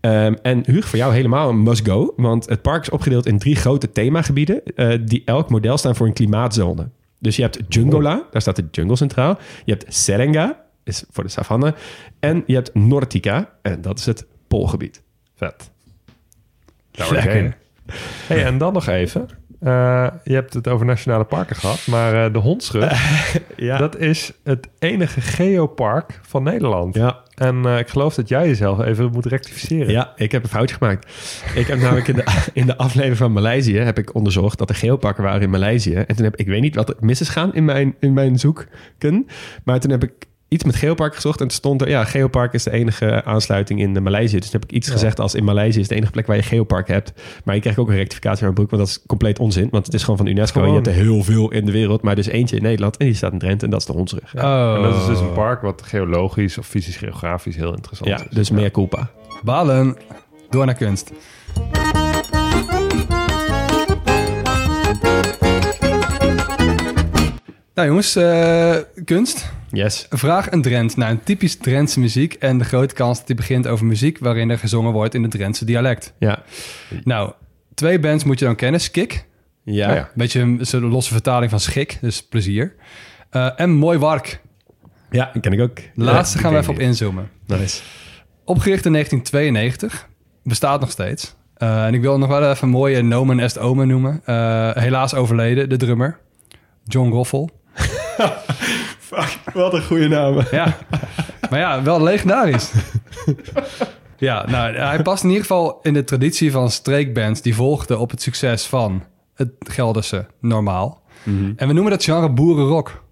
[0.00, 2.12] Ehm, en Huug, voor jou helemaal een must-go.
[2.16, 4.62] Want het park is opgedeeld in drie grote themagebieden...
[4.74, 6.88] eh, die elk model staan voor een klimaatzone.
[7.18, 9.38] Dus je hebt Jungola, daar staat de jungle centraal.
[9.64, 11.74] Je hebt Serenga, is voor de savanne.
[12.20, 15.02] En je hebt Nortica, en dat is het poolgebied.
[15.34, 15.70] Vet.
[16.90, 17.56] Daar ik Lekker.
[18.26, 19.28] Hey, en dan nog even.
[19.60, 22.92] Eh, je hebt het over nationale parken gehad, maar eh, de Hondschut,
[23.56, 23.78] Ja.
[23.78, 26.94] dat is het enige geopark van Nederland.
[26.94, 27.24] ja.
[27.34, 29.90] En eh, ik geloof dat jij jezelf even moet rectificeren.
[29.92, 31.12] Ja, ik heb een foutje gemaakt.
[31.54, 34.74] Ik heb namelijk in de, in de aflevering van Maleisië heb ik onderzocht dat er
[34.74, 35.94] geoparken waren in Maleisië.
[35.94, 38.38] En toen heb ik weet niet wat er mis is gaan in mijn, in mijn
[38.38, 38.66] zoeken.
[39.64, 40.12] Maar toen heb ik
[40.48, 41.88] iets met Geopark gezocht en toen stond er...
[41.88, 44.38] Ja, Geopark is de enige aansluiting in Maleisië.
[44.38, 46.42] Dus toen heb ik iets gezegd als in Maleisië is de enige plek waar je
[46.42, 47.12] Geopark hebt.
[47.44, 49.68] Maar je krijgt ook een rectificatie aan mijn broek, want dat is compleet onzin.
[49.70, 50.60] Want het is gewoon van UNESCO.
[50.62, 52.96] en Je hebt er heel veel in de wereld, maar dus eentje in Nederland.
[52.96, 54.32] En die staat in Drenthe en dat is de Hondsrug.
[54.32, 54.76] Ja, Oh.
[54.76, 58.36] En dat is dus een park wat geologisch of fysisch geografisch heel interessant ja is.
[58.36, 59.10] dus meer culpa.
[59.42, 59.96] Balen.
[60.50, 61.12] Door naar kunst.
[67.74, 69.52] Nou jongens, eh, kunst.
[69.76, 70.06] Yes.
[70.10, 73.66] Vraag een Drent naar een typisch Drentse muziek en de grote kans dat hij begint
[73.66, 76.12] over muziek waarin er gezongen wordt in het Drentse dialect.
[76.18, 76.42] Ja.
[77.04, 77.32] Nou,
[77.74, 78.80] twee bands moet je dan kennen.
[78.80, 79.26] Skik,
[79.64, 79.88] Ja.
[79.88, 80.00] Oh ja.
[80.00, 82.74] een beetje een een losse vertaling van schik, dus plezier.
[83.30, 84.40] Eh, en Mooi Wark.
[85.10, 85.76] Ja, die ken ik ook.
[85.76, 87.30] De laatste Ja, gaan we even op inzoomen.
[87.46, 87.58] niet.
[87.58, 87.80] Nice.
[88.44, 90.08] Opgericht in 1992.
[90.42, 91.34] Bestaat nog steeds.
[91.56, 94.20] Eh, en ik wil nog wel even een mooie nomen est omen noemen.
[94.24, 96.18] Eh, helaas overleden, de drummer.
[96.84, 97.50] John Goffel.
[99.06, 100.40] Fuck, wat een goede naam.
[100.50, 100.76] Ja,
[101.50, 102.72] maar ja, wel legendarisch.
[104.18, 107.42] ja, nou, hij past in ieder geval in de traditie van streekbands...
[107.42, 111.02] die volgden op het succes van het Gelderse normaal.
[111.56, 113.02] En we noemen dat genre boerenrock.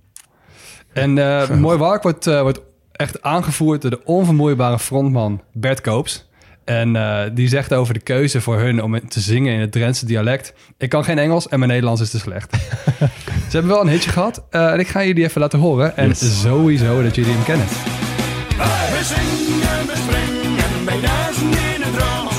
[0.92, 2.60] En eh Mooi Wark wordt, eh, wordt
[2.92, 6.28] echt aangevoerd door de onvermoeibare frontman Bert Koops.
[6.64, 10.06] En eh, die zegt over de keuze voor hun om te zingen in het Drentse
[10.06, 10.54] dialect...
[10.78, 12.56] ik kan geen Engels en mijn Nederlands is te slecht.
[13.50, 15.96] Ze hebben wel een hitje gehad eh, en ik ga jullie even laten horen.
[15.96, 17.66] En sowieso dat jullie hem kennen.
[17.66, 22.32] We zingen, we springen, bij duizend in het rond.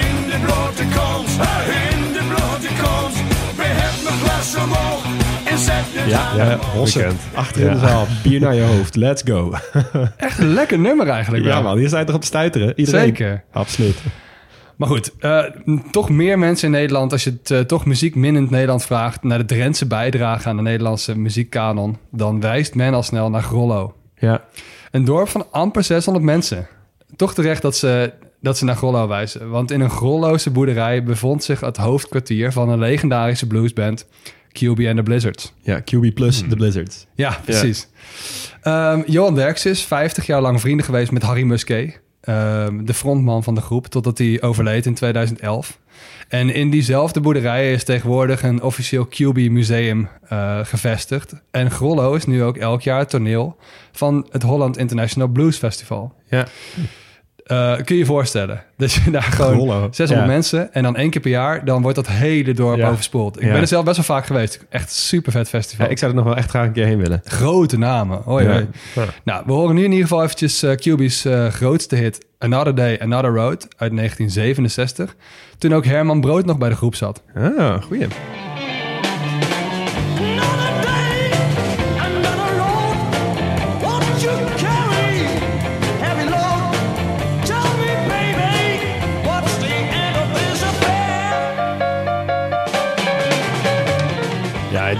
[0.00, 1.28] In de blote kont,
[1.92, 3.14] in de blote kont.
[3.56, 4.91] We hebben een glas omhoog
[6.06, 7.16] Ja, ja Hossen.
[7.34, 8.06] Achter in de zaal.
[8.22, 8.96] Bier naar je hoofd.
[8.96, 9.52] Let's go.
[10.16, 11.54] Echt een lekker nummer eigenlijk wel.
[11.54, 12.72] Ja man, hier zijn toch op te stuiteren.
[12.76, 13.00] Iedereen.
[13.00, 13.44] Zeker.
[13.52, 13.96] Absoluut.
[14.76, 15.44] Maar goed, eh,
[15.90, 17.12] toch meer mensen in Nederland...
[17.12, 19.22] als je het eh, toch muziek minnend Nederland vraagt...
[19.22, 21.98] naar de Drentse bijdrage aan de Nederlandse muziekkanon...
[22.10, 23.94] dan wijst men al snel naar Grollo.
[24.14, 24.44] Ja.
[24.90, 26.66] Een dorp van amper 600 mensen.
[27.16, 29.50] Toch terecht dat ze, dat ze naar Grollo wijzen.
[29.50, 32.52] Want in een Grolloze boerderij bevond zich het hoofdkwartier...
[32.52, 34.06] van een legendarische bluesband...
[34.52, 35.52] QB and the Blizzards.
[35.62, 37.06] Ja, QB plus de Blizzards.
[37.14, 37.88] Ja, precies.
[38.62, 42.00] Ehm, Johan Derks is 50 jaar lang vrienden geweest met Harry Musquet.
[42.20, 45.78] ehm, de frontman van de groep, totdat hij overleed in 2011.
[46.28, 51.34] En in diezelfde boerderij is tegenwoordig een officieel QB-museum eh, gevestigd.
[51.50, 53.56] En Grollo is nu ook elk jaar het toneel
[53.92, 56.14] van het Holland International Blues Festival.
[56.28, 56.46] Ja.
[57.42, 59.88] Eh, kun je je voorstellen dat je daar gewoon Grollo.
[59.90, 60.32] 600 Ja.
[60.34, 62.88] mensen en dan één keer per jaar, dan wordt dat hele dorp Ja.
[62.90, 63.36] overspoeld.
[63.36, 63.52] Ik Ja.
[63.52, 64.64] ben er zelf best wel vaak geweest.
[64.68, 65.90] Echt super vet festival.
[65.90, 67.20] Ik zou er nog wel echt graag een keer heen willen.
[67.24, 68.20] Grote namen.
[68.24, 68.66] Hoi.
[69.24, 72.24] Nou, we horen nu in ieder geval eventjes eh QB's eh, grootste hit...
[72.38, 75.14] Another Day, Another Road uit 1967.
[75.58, 77.22] Toen ook Herman Brood nog bij de groep zat.
[77.58, 78.06] Ah, goeie.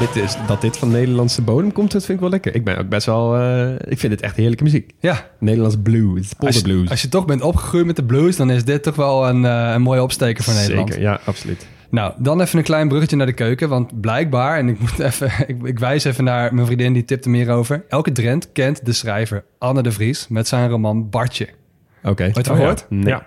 [0.02, 2.54] Dit is, dat dit van Nederlandse bodem komt, dat vind ik wel lekker.
[2.54, 3.36] Ik ben ook best wel...
[3.36, 4.92] eh, ik vind het echt heerlijke muziek.
[5.00, 6.90] Ja, Nederlands blues, als je, polderblues.
[6.90, 8.36] als je toch bent opgegroeid met de blues...
[8.36, 10.88] dan is dit toch wel een, eh, een mooie opsteker voor Nederland.
[10.88, 11.66] Zeker, ja, absoluut.
[11.90, 13.68] Nou, dan even een klein bruggetje naar de keuken.
[13.68, 17.28] Want blijkbaar, en ik moet even, ik, ik wijs even naar mijn vriendin, die tipte
[17.28, 17.84] meer over.
[17.88, 21.48] Elke Drent kent de schrijver Anne de Vries met zijn roman Bartje.
[22.02, 22.24] Oké.
[22.34, 22.86] Ooit Oh, gehoord?
[22.88, 22.96] ja.
[22.96, 23.06] Nee.
[23.06, 23.26] Ja.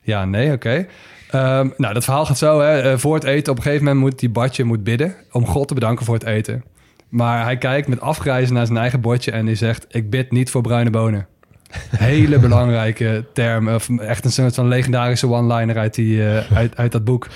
[0.00, 0.86] Ja, nee, oké.
[1.30, 2.60] Ehm, nou, dat verhaal gaat zo.
[2.60, 2.80] Hè.
[2.80, 5.68] Eh, voor het eten, op een gegeven moment moet die Bartje moet bidden om God
[5.68, 6.64] te bedanken voor het eten.
[7.08, 10.50] Maar hij kijkt met afgrijzen naar zijn eigen bordje en hij zegt: Ik bid niet
[10.50, 11.26] voor bruine bonen.
[11.96, 13.68] Hele belangrijke term.
[13.68, 17.26] Of echt een soort van legendarische one-liner uit, die, eh, uit, uit dat boek.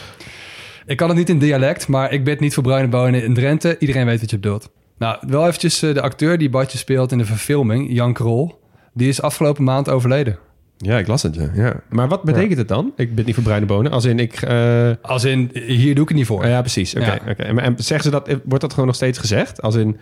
[0.86, 3.76] Ik kan het niet in dialect, maar ik bid niet voor bruine bonen in Drenthe.
[3.78, 4.70] Iedereen weet wat je bedoelt.
[4.98, 8.60] Nou, wel eventjes eh, de acteur die Bartje speelt in de verfilming, Jan Krol.
[8.94, 10.38] Die is afgelopen maand overleden.
[10.82, 11.50] Ja, ik las het, ja.
[11.54, 11.74] ja.
[11.88, 12.92] Maar wat betekent het dan?
[12.96, 13.92] Ik ben niet voor bruine bonen.
[13.92, 14.42] Als in, ik...
[14.42, 16.46] eh, Als in, hier doe ik het niet voor.
[16.46, 16.94] ja, precies.
[16.94, 17.04] Oké.
[17.06, 17.18] Ja.
[17.28, 17.42] oké.
[17.42, 18.36] En, en zeggen ze dat...
[18.44, 19.62] Wordt dat gewoon nog steeds gezegd?
[19.62, 19.96] Als in...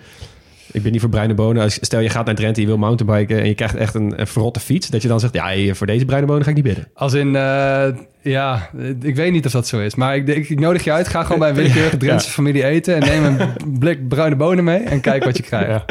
[0.73, 1.71] Ik ben niet voor bruine bonen.
[1.71, 3.41] Stel, je gaat naar Drenthe, je wil mountainbiken...
[3.41, 4.89] en je krijgt echt een, een verrotte fiets...
[4.89, 5.35] dat je dan zegt...
[5.35, 6.89] ja, hier, voor deze bruine bonen ga ik niet bidden.
[6.95, 7.87] Als in, eh,
[8.23, 8.71] ja,
[9.03, 9.95] ik weet niet of dat zo is.
[9.95, 11.09] Maar ik, ik, ik nodig je uit.
[11.09, 12.95] Ga gewoon bij een willekeurige Drentse familie eten.
[12.95, 14.79] En neem een blik bruine bonen mee.
[14.79, 15.85] En kijk wat je krijgt.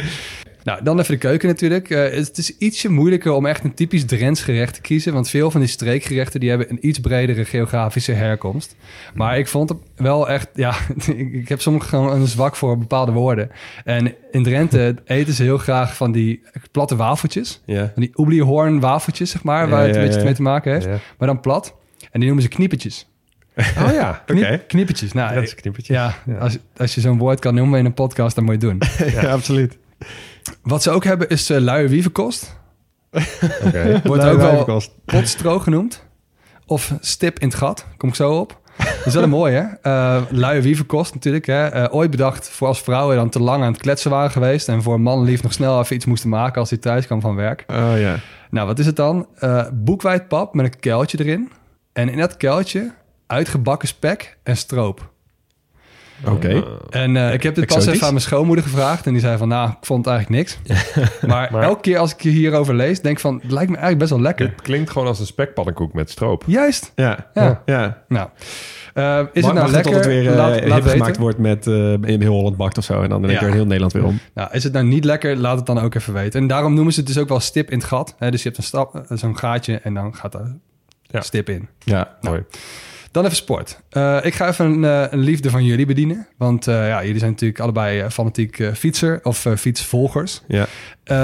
[0.70, 1.90] Nou, dan even de keuken natuurlijk.
[1.90, 5.14] Eh, het is ietsje moeilijker om echt een typisch Drents gerecht te kiezen.
[5.14, 8.76] Want veel van die streekgerechten die hebben een iets bredere geografische herkomst.
[9.14, 10.76] Maar ik vond het wel echt, ja,
[11.32, 13.50] ik, heb soms gewoon een zwak voor bepaalde woorden.
[13.84, 17.62] En in Drenthe eten ze heel graag van die platte wafeltjes.
[17.66, 17.92] Ja.
[17.94, 20.88] Van die oebliehoorn wafeltjes, zeg maar, Ja, waar het een beetje mee te maken heeft.
[21.18, 21.76] Maar dan plat.
[22.00, 23.08] En die noemen ze kniepertjes.
[23.86, 24.24] Oh ja.
[24.26, 25.14] Knie- Kniepertjes.
[25.14, 28.44] Nou, Dat is ja, Als, als je zo'n woord kan noemen in een podcast, dan
[28.44, 29.08] moet je het doen.
[29.12, 29.78] ja, absoluut.
[30.62, 32.58] Wat ze ook hebben is uh, luie wievenkost.
[33.66, 34.02] Oké.
[34.04, 36.08] Wordt ook wel potstro genoemd.
[36.66, 37.86] Of stip in het gat.
[37.98, 38.60] Kom ik zo op.
[38.78, 39.92] Dat is wel een mooie, hè?
[39.92, 41.46] Uh, luie wievenkost natuurlijk.
[41.46, 41.76] Hè?
[41.76, 44.68] Uh, ooit bedacht voor als vrouwen dan te lang aan het kletsen waren geweest...
[44.68, 46.60] en voor een man lief nog snel even iets moesten maken...
[46.60, 47.64] als hij thuis kwam van werk.
[47.68, 48.16] Oh ja.
[48.50, 49.28] Nou, wat is het dan?
[49.40, 51.52] Uh, boekwijdpap met een kuiltje erin.
[51.94, 52.94] En in dat kuiltje
[53.28, 55.09] uitgebakken spek en stroop.
[56.26, 56.64] Oké.
[56.90, 57.94] En uh, ik heb dit pas Exotisch.
[57.96, 59.06] even aan mijn schoonmoeder gevraagd.
[59.06, 60.78] En die zei van, nou, ik vond het eigenlijk niks.
[61.28, 63.34] maar, Maar- elke keer als ik hierover lees, denk ik van...
[63.42, 64.46] het lijkt me eigenlijk best wel lekker.
[64.50, 66.44] Dit klinkt gewoon als een spekpannenkoek met stroop.
[66.46, 66.92] Juist.
[66.96, 67.30] Ja.
[67.34, 67.62] Ja.
[67.66, 68.04] ja.
[68.08, 68.30] Nou,
[68.96, 69.96] uh, is het nou lekker?
[69.96, 71.22] het weer eh, laat, gemaakt weten.
[71.22, 73.02] wordt met eh, in heel Holland bakt of zo.
[73.02, 73.48] En dan denk ik Ja.
[73.48, 74.20] er heel Nederland weer om.
[74.34, 75.38] Nou, is het nou niet lekker?
[75.38, 76.42] Laat het dan ook even weten.
[76.42, 78.16] En daarom noemen ze het dus ook wel stip in het gat.
[78.18, 78.32] Hè?
[78.32, 80.56] Dus je hebt een stap, eh, zo'n gaatje en dan gaat er
[81.02, 81.22] Ja.
[81.22, 81.68] stip in.
[81.80, 82.18] Ja.
[82.22, 82.44] Mooi.
[83.12, 83.82] Dan even sport.
[83.92, 86.28] Uh, ik ga even een, uh, een, liefde van jullie bedienen.
[86.38, 90.42] Want uh, ja, jullie zijn natuurlijk allebei fanatiek fietser of fietsvolgers.
[90.48, 90.68] Ja.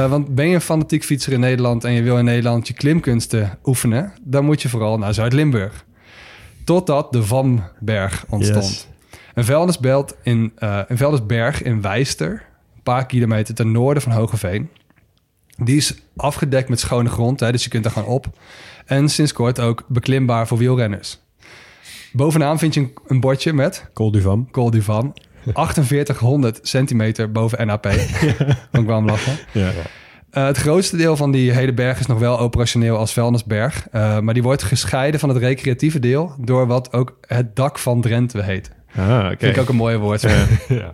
[0.07, 3.57] Want ben je een fanatiek fietser in Nederland en je wil in Nederland je klimkunsten
[3.65, 5.85] oefenen, dan moet je vooral naar Zuid-Limburg.
[6.63, 8.65] Totdat de Vanberg ontstond.
[8.65, 8.87] Yes.
[9.33, 10.51] Een vuilnisbelt in
[10.87, 12.31] een vuilnisberg in Wijster,
[12.75, 14.69] een paar kilometer ten noorden van Hogeveen.
[15.57, 18.27] Die is afgedekt met schone grond, hè, dus je kunt er gewoon op.
[18.85, 21.19] En sinds kort ook beklimbaar voor wielrenners.
[22.15, 24.51] Bovenaan vind je een, een bordje met Col du Vam.
[24.51, 25.13] Col du Van.
[25.43, 27.87] 4800 centimeter boven NAP.
[28.71, 29.37] Wel om lachen.
[29.51, 29.71] Ja.
[30.31, 33.87] Uh, het grootste deel van die hele berg is nog wel operationeel als vuilnisberg.
[33.91, 36.35] Uh, maar die wordt gescheiden van het recreatieve deel...
[36.39, 38.71] door wat ook het dak van Drenthe heet.
[38.95, 39.35] Ah, oké.
[39.39, 40.21] Vind ik ook een mooie woord.
[40.67, 40.93] ja.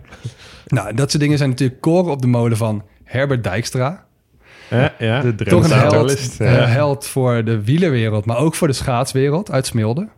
[0.66, 4.04] Nou, dat soort dingen zijn natuurlijk koren op de molen van Herbert Dijkstra.
[4.70, 5.20] Ja, ja.
[5.20, 6.66] De Toch een uh, ja.
[6.66, 10.08] held voor de wielerwereld, maar ook voor de schaatswereld uit Smilde.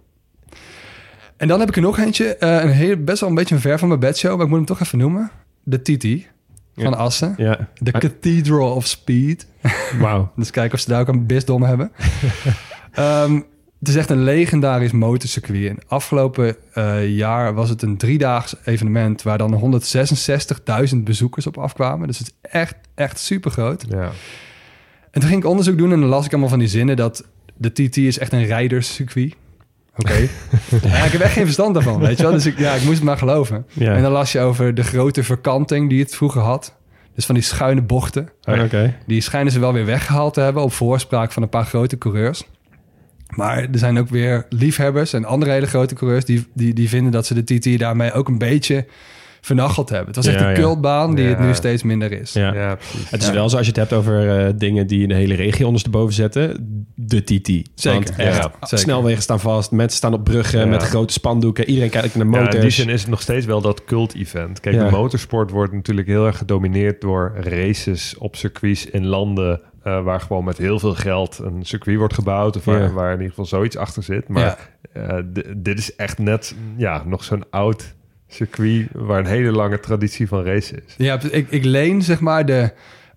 [1.45, 3.61] En dan heb ik er nog eentje, uh, een heel, best wel een beetje een
[3.61, 5.31] ver van mijn bedshow, maar ik moet hem toch even noemen.
[5.63, 6.27] De Titi
[6.75, 6.97] van Ja.
[6.97, 7.35] Assen.
[7.37, 7.69] Ja.
[7.75, 9.47] De Cathedral of Speed.
[10.01, 10.33] Wauw.
[10.37, 11.93] Dus kijken of ze daar ook een bisdom hebben.
[12.99, 13.35] um,
[13.79, 15.69] het is echt een legendarisch motorcircuit.
[15.69, 19.23] En afgelopen uh, jaar was het een driedaags evenement...
[19.23, 19.81] waar dan
[20.95, 22.07] 166.000 bezoekers op afkwamen.
[22.07, 23.85] Dus het is echt, echt super groot.
[23.89, 24.11] Ja.
[25.11, 26.97] En toen ging ik onderzoek doen en dan las ik allemaal van die zinnen...
[26.97, 27.25] dat
[27.57, 29.35] de TT is echt een rijderscircuit.
[29.97, 30.13] Oké.
[30.13, 30.31] Okay.
[30.91, 32.33] ja, ik heb echt geen verstand daarvan, weet je wel.
[32.33, 33.67] Dus ik, ja, ik moest het maar geloven.
[33.73, 33.95] Ja.
[33.95, 36.75] En dan las je over de grote verkanting die het vroeger had.
[37.15, 38.29] Dus van die schuine bochten.
[38.45, 38.97] Oké.
[39.07, 40.63] Die schijnen ze wel weer weggehaald te hebben...
[40.63, 42.45] op voorspraak van een paar grote coureurs.
[43.29, 46.25] Maar er zijn ook weer liefhebbers en andere hele grote coureurs...
[46.25, 48.87] die, die, die vinden dat ze de TT daarmee ook een beetje
[49.45, 50.07] vernacheld hebben.
[50.07, 50.61] Het was echt Ja, een ja.
[50.61, 51.31] cultbaan die Ja.
[51.31, 52.33] het nu steeds minder is.
[52.33, 52.55] Ja.
[52.55, 53.11] Ja, precies.
[53.11, 53.35] Het is Ja.
[53.35, 56.57] wel zo als je het hebt over eh, dingen die een hele regio ondersteboven zetten.
[56.95, 57.47] De TT.
[57.75, 58.79] Zeker, Want echt, ja, zeker.
[58.79, 59.71] snelwegen staan vast.
[59.71, 60.67] Mensen staan op bruggen Ja.
[60.67, 61.69] met grote spandoeken.
[61.69, 62.55] Iedereen kijkt naar motors.
[62.55, 64.61] in die zin is het nog steeds wel dat cult-event.
[64.61, 64.85] Kijk, Ja.
[64.85, 69.61] de motorsport wordt natuurlijk heel erg gedomineerd door races op circuits in landen...
[69.83, 72.57] eh, waar gewoon met heel veel geld een circuit wordt gebouwd...
[72.57, 72.91] of waar, Ja.
[72.93, 74.29] waar in ieder geval zoiets achter zit.
[74.29, 75.17] Maar eh,
[75.57, 77.95] dit is echt net ja, nog zo'n oud
[78.35, 78.89] circuit...
[78.93, 80.95] waar een hele lange traditie van racen is.
[80.97, 82.73] Ja, ik, ik leen zeg maar de,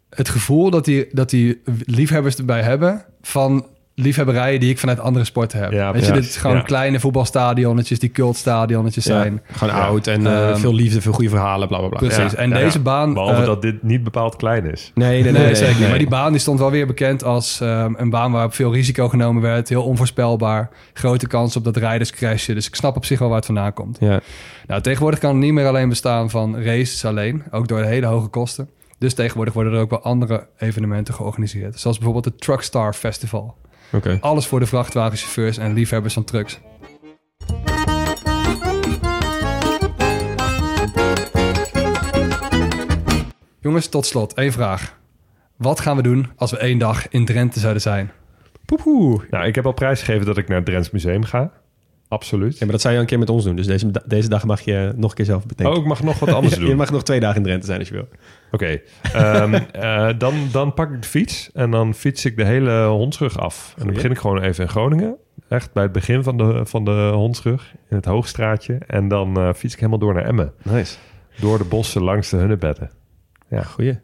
[0.10, 3.06] het gevoel dat die, dat die liefhebbers erbij hebben...
[3.22, 3.68] van
[4.00, 5.72] liefhebberijen die ik vanuit andere sporten heb.
[5.72, 6.62] Ja, Weet je, dit is gewoon Ja.
[6.62, 8.00] kleine voetbalstadionnetjes...
[8.00, 9.42] die cultstadionnetjes Ja, zijn.
[9.52, 9.82] Gewoon Ja.
[9.86, 11.98] oud en eh, Ehm, veel liefde, veel goede verhalen, bla bla bla.
[11.98, 12.32] Precies.
[12.32, 12.84] Ja, en ja, deze ja.
[12.84, 13.14] baan...
[13.14, 14.92] Behalve eh, dat dit niet bepaald klein is.
[14.96, 15.32] Nee, nee, nee.
[15.32, 15.80] Nee, nee, zeker niet.
[15.80, 15.90] nee.
[15.90, 19.10] Maar die baan die stond wel weer bekend als ehm, een baan waarop veel risico
[19.10, 19.70] genomen werd.
[19.70, 20.70] Heel onvoorspelbaar.
[20.94, 22.56] Grote kans op dat rijders crashen.
[22.56, 23.98] Dus ik snap op zich wel waar het vandaan komt.
[24.00, 24.20] Ja.
[24.68, 27.44] Nou, tegenwoordig kan het niet meer alleen bestaan van races alleen.
[27.52, 28.70] Ook door de hele hoge kosten.
[29.00, 31.80] Dus tegenwoordig worden er ook wel andere evenementen georganiseerd.
[31.80, 33.56] Zoals bijvoorbeeld het Truckstar Festival.
[34.20, 36.60] Alles voor de vrachtwagenchauffeurs en liefhebbers van trucks.
[43.60, 44.98] Jongens, tot slot één vraag.
[45.58, 48.12] Wat gaan we doen als we één dag in Drenthe zouden zijn?
[48.66, 49.26] Poepoe.
[49.30, 51.52] Nou, ik heb al prijsgegeven dat ik naar het Drents Museum ga.
[52.08, 52.54] Absoluut.
[52.58, 53.56] Ja, maar dat zou je een keer met ons doen.
[53.56, 55.76] Dus deze, deze dag mag je nog een keer zelf bedenken.
[55.76, 56.70] Oh, ik mag nog wat anders Ja, doen.
[56.70, 58.08] Je mag nog twee dagen in Drenthe zijn als je wil.
[58.52, 58.82] Oké,
[59.14, 63.40] ehm, eh, dan, dan pak ik de fiets en dan fiets ik de hele hondsrug
[63.40, 63.74] af.
[63.78, 65.18] En dan begin ik gewoon even in Groningen.
[65.50, 68.78] Echt bij het begin van de, van de hondsrug, in het Hoogstraatje.
[68.88, 70.54] En dan eh, fiets ik helemaal door naar Emmen.
[70.64, 70.98] Nice.
[71.40, 72.92] Door de bossen langs de Hunebedden.
[73.50, 74.00] Ja, goeie.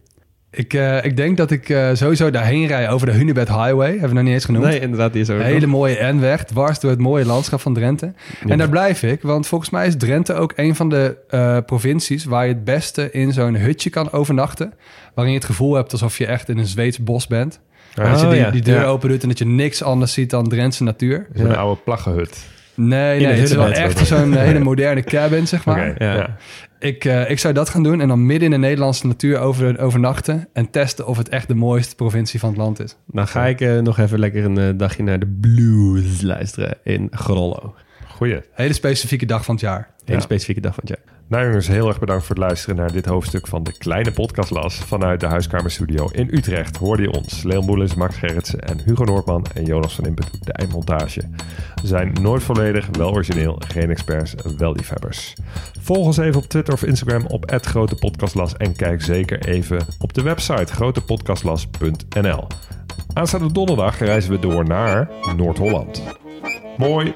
[0.56, 3.90] Ik, eh, ik denk dat ik eh, sowieso daarheen rij over de Hunebed Highway.
[3.90, 4.66] Hebben we nog niet eens genoemd.
[4.66, 7.74] Nee, inderdaad, die is ook Een hele mooie N-weg, dwars door het mooie landschap van
[7.74, 8.14] Drenthe.
[8.48, 12.26] En daar blijf ik, want volgens mij is Drenthe ook een van de eh, provincies...
[12.26, 14.74] waar je het beste in zo'n hutje kan overnachten.
[15.14, 17.60] Waarin je het gevoel hebt alsof je echt in een Zweeds bos bent.
[18.00, 18.52] Oh, dat je die, ja.
[18.52, 21.28] die deur open doet en dat je niks anders ziet dan Drentse natuur.
[21.34, 21.54] Zo'n Ja.
[21.54, 22.46] oude plaggenhut.
[22.76, 26.04] Nee, nee, het is wel echt zo'n hele moderne cabin, zeg maar.
[26.04, 26.38] Ja.
[26.84, 29.80] Ik, eh, ik zou dat gaan doen en dan midden in de Nederlandse natuur over,
[29.80, 32.96] overnachten en testen of het echt de mooiste provincie van het land is.
[33.08, 37.08] Dan ga ik eh, nog even lekker een eh, dagje naar de blues luisteren in
[37.12, 37.74] Grollo.
[38.08, 38.42] Goeie.
[38.52, 39.90] Hele specifieke dag van het jaar.
[40.06, 40.24] Hele Ja.
[40.24, 41.13] specifieke dag van het jaar.
[41.28, 44.76] Nou jongens, heel erg bedankt voor het luisteren naar dit hoofdstuk van de kleine podcastlas
[44.76, 46.78] vanuit de Huiskamerstudio in Utrecht.
[46.78, 50.54] Hoorde je ons, Leon Boelens, Max Gerritsen en Hugo Noordman en Jonas van Impe de
[50.54, 51.22] eindmontage.
[51.82, 55.34] We zijn nooit volledig, wel origineel, geen experts, wel liefhebbers.
[55.80, 60.22] Volg ons even op Twitter of Instagram op @grotepodcastlas en kijk zeker even op de
[60.22, 62.48] website grotepodcastlas.nl.
[63.14, 66.04] Aanstaande donderdag reizen we door naar Noord-Holland.
[66.78, 67.16] Mooi.